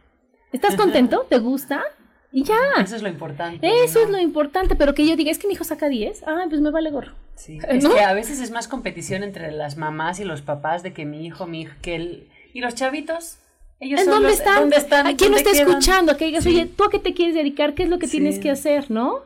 [0.52, 1.24] ¿Estás contento?
[1.28, 1.84] ¿Te gusta?
[2.32, 2.56] Y ya.
[2.80, 3.66] Eso es lo importante.
[3.84, 4.04] Eso ¿no?
[4.06, 6.60] es lo importante, pero que yo diga, es que mi hijo saca 10, ah, pues
[6.60, 7.12] me vale gorro.
[7.34, 7.66] Sí, ¿no?
[7.68, 11.04] es que a veces es más competición entre las mamás y los papás de que
[11.04, 12.28] mi hijo, mi hijo, que él...
[12.52, 13.36] ¿Y los chavitos?
[13.80, 14.56] Ellos ¿En son dónde los- están?
[14.60, 15.06] ¿Dónde están?
[15.06, 15.68] ¿A quién ¿Dónde está quedan?
[15.68, 16.16] escuchando?
[16.16, 16.50] Que digas, Sí.
[16.50, 17.74] oye, ¿tú a qué te quieres dedicar?
[17.74, 19.20] ¿Qué es lo que tienes que hacer, no?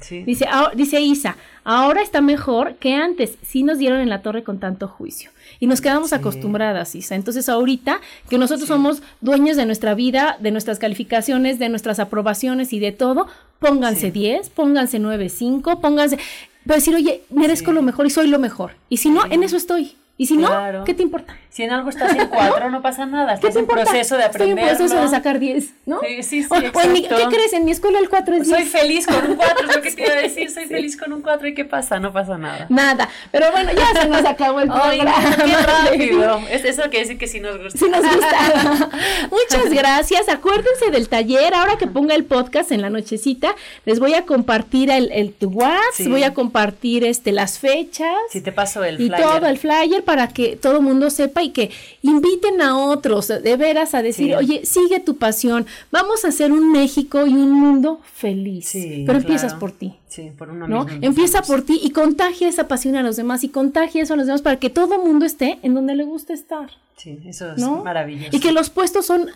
[0.00, 0.22] Sí.
[0.24, 3.36] Dice, ah, dice Isa, ahora está mejor que antes.
[3.42, 5.30] Sí nos dieron en la torre con tanto juicio.
[5.58, 7.14] Y nos quedamos acostumbradas, Isa.
[7.14, 12.72] Entonces ahorita que nosotros somos dueños de nuestra vida, de nuestras calificaciones, de nuestras aprobaciones
[12.72, 13.26] y de todo,
[13.58, 16.18] pónganse 10, pónganse 9, 5, pónganse...
[16.64, 18.72] Pero decir, oye, merezco lo mejor y soy lo mejor.
[18.88, 19.96] Y si no, en eso estoy.
[20.18, 20.80] Y si Claro.
[20.80, 21.36] no, ¿qué te importa?
[21.56, 23.28] Si en algo estás en cuatro, no pasa nada.
[23.40, 23.84] ¿Qué Estás en importa?
[23.84, 24.76] proceso de Estoy en aprender.
[24.76, 26.00] proceso de sacar 10, ¿no?
[26.00, 27.54] Sí, sí, sí, O- o en mi- ¿Qué crees?
[27.54, 28.58] En mi escuela el 4 es 10.
[28.58, 30.50] Soy feliz con un 4, es lo que te iba a decir.
[30.50, 31.48] Soy feliz con un 4.
[31.48, 31.98] ¿Y qué pasa?
[31.98, 32.66] No pasa nada.
[32.68, 33.08] Nada.
[33.32, 35.36] Pero bueno, ya se nos acabó el Ay, programa.
[35.46, 36.40] qué rápido.
[36.50, 37.78] Es eso quiere decir que sí nos gusta.
[37.78, 38.90] Sí nos gusta.
[39.30, 40.28] Muchas gracias.
[40.28, 41.54] Acuérdense del taller.
[41.54, 43.54] Ahora que ponga el podcast en la nochecita,
[43.86, 46.08] les voy a compartir el, el tu WhatsApp, Sí.
[46.10, 48.12] voy a compartir este las fechas.
[48.30, 49.22] Si te paso el y flyer.
[49.22, 51.70] todo el flyer para que todo el mundo sepa y que
[52.02, 54.34] inviten a otros de veras a decir, Sí.
[54.34, 58.68] oye, sigue tu pasión, vamos a hacer un México y un mundo feliz.
[58.68, 59.58] Sí, Pero empiezas claro.
[59.60, 59.94] por ti.
[60.08, 60.84] Sí, por uno ¿no?
[60.84, 60.98] mismo.
[61.02, 64.26] Empieza por ti y contagia esa pasión a los demás y contagia eso a los
[64.26, 66.70] demás para que todo el mundo esté en donde le gusta estar.
[66.96, 67.84] Sí, eso es ¿no?
[67.84, 68.34] maravilloso.
[68.34, 69.28] Y que los puestos son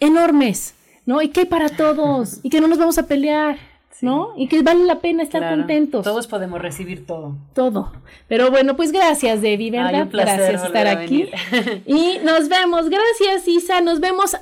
[0.00, 0.74] enormes,
[1.06, 1.22] ¿no?
[1.22, 3.58] Y que hay para todos, y que no nos vamos a pelear,
[4.00, 4.32] ¿no?
[4.36, 6.04] Y que vale la pena estar Claro, contentos.
[6.04, 7.36] Todos podemos recibir todo.
[7.54, 7.92] Todo.
[8.28, 9.94] Pero bueno, pues gracias, Debbie, ¿verdad?
[9.94, 11.28] Ay, un placer gracias por estar aquí.
[11.86, 12.88] Y nos vemos.
[12.88, 13.80] Gracias, Isa.
[13.80, 14.36] Nos vemos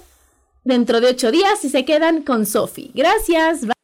[0.64, 2.90] dentro de ocho días y se quedan con Sofi.
[2.95, 3.62] Gracias.
[3.62, 3.84] Bye.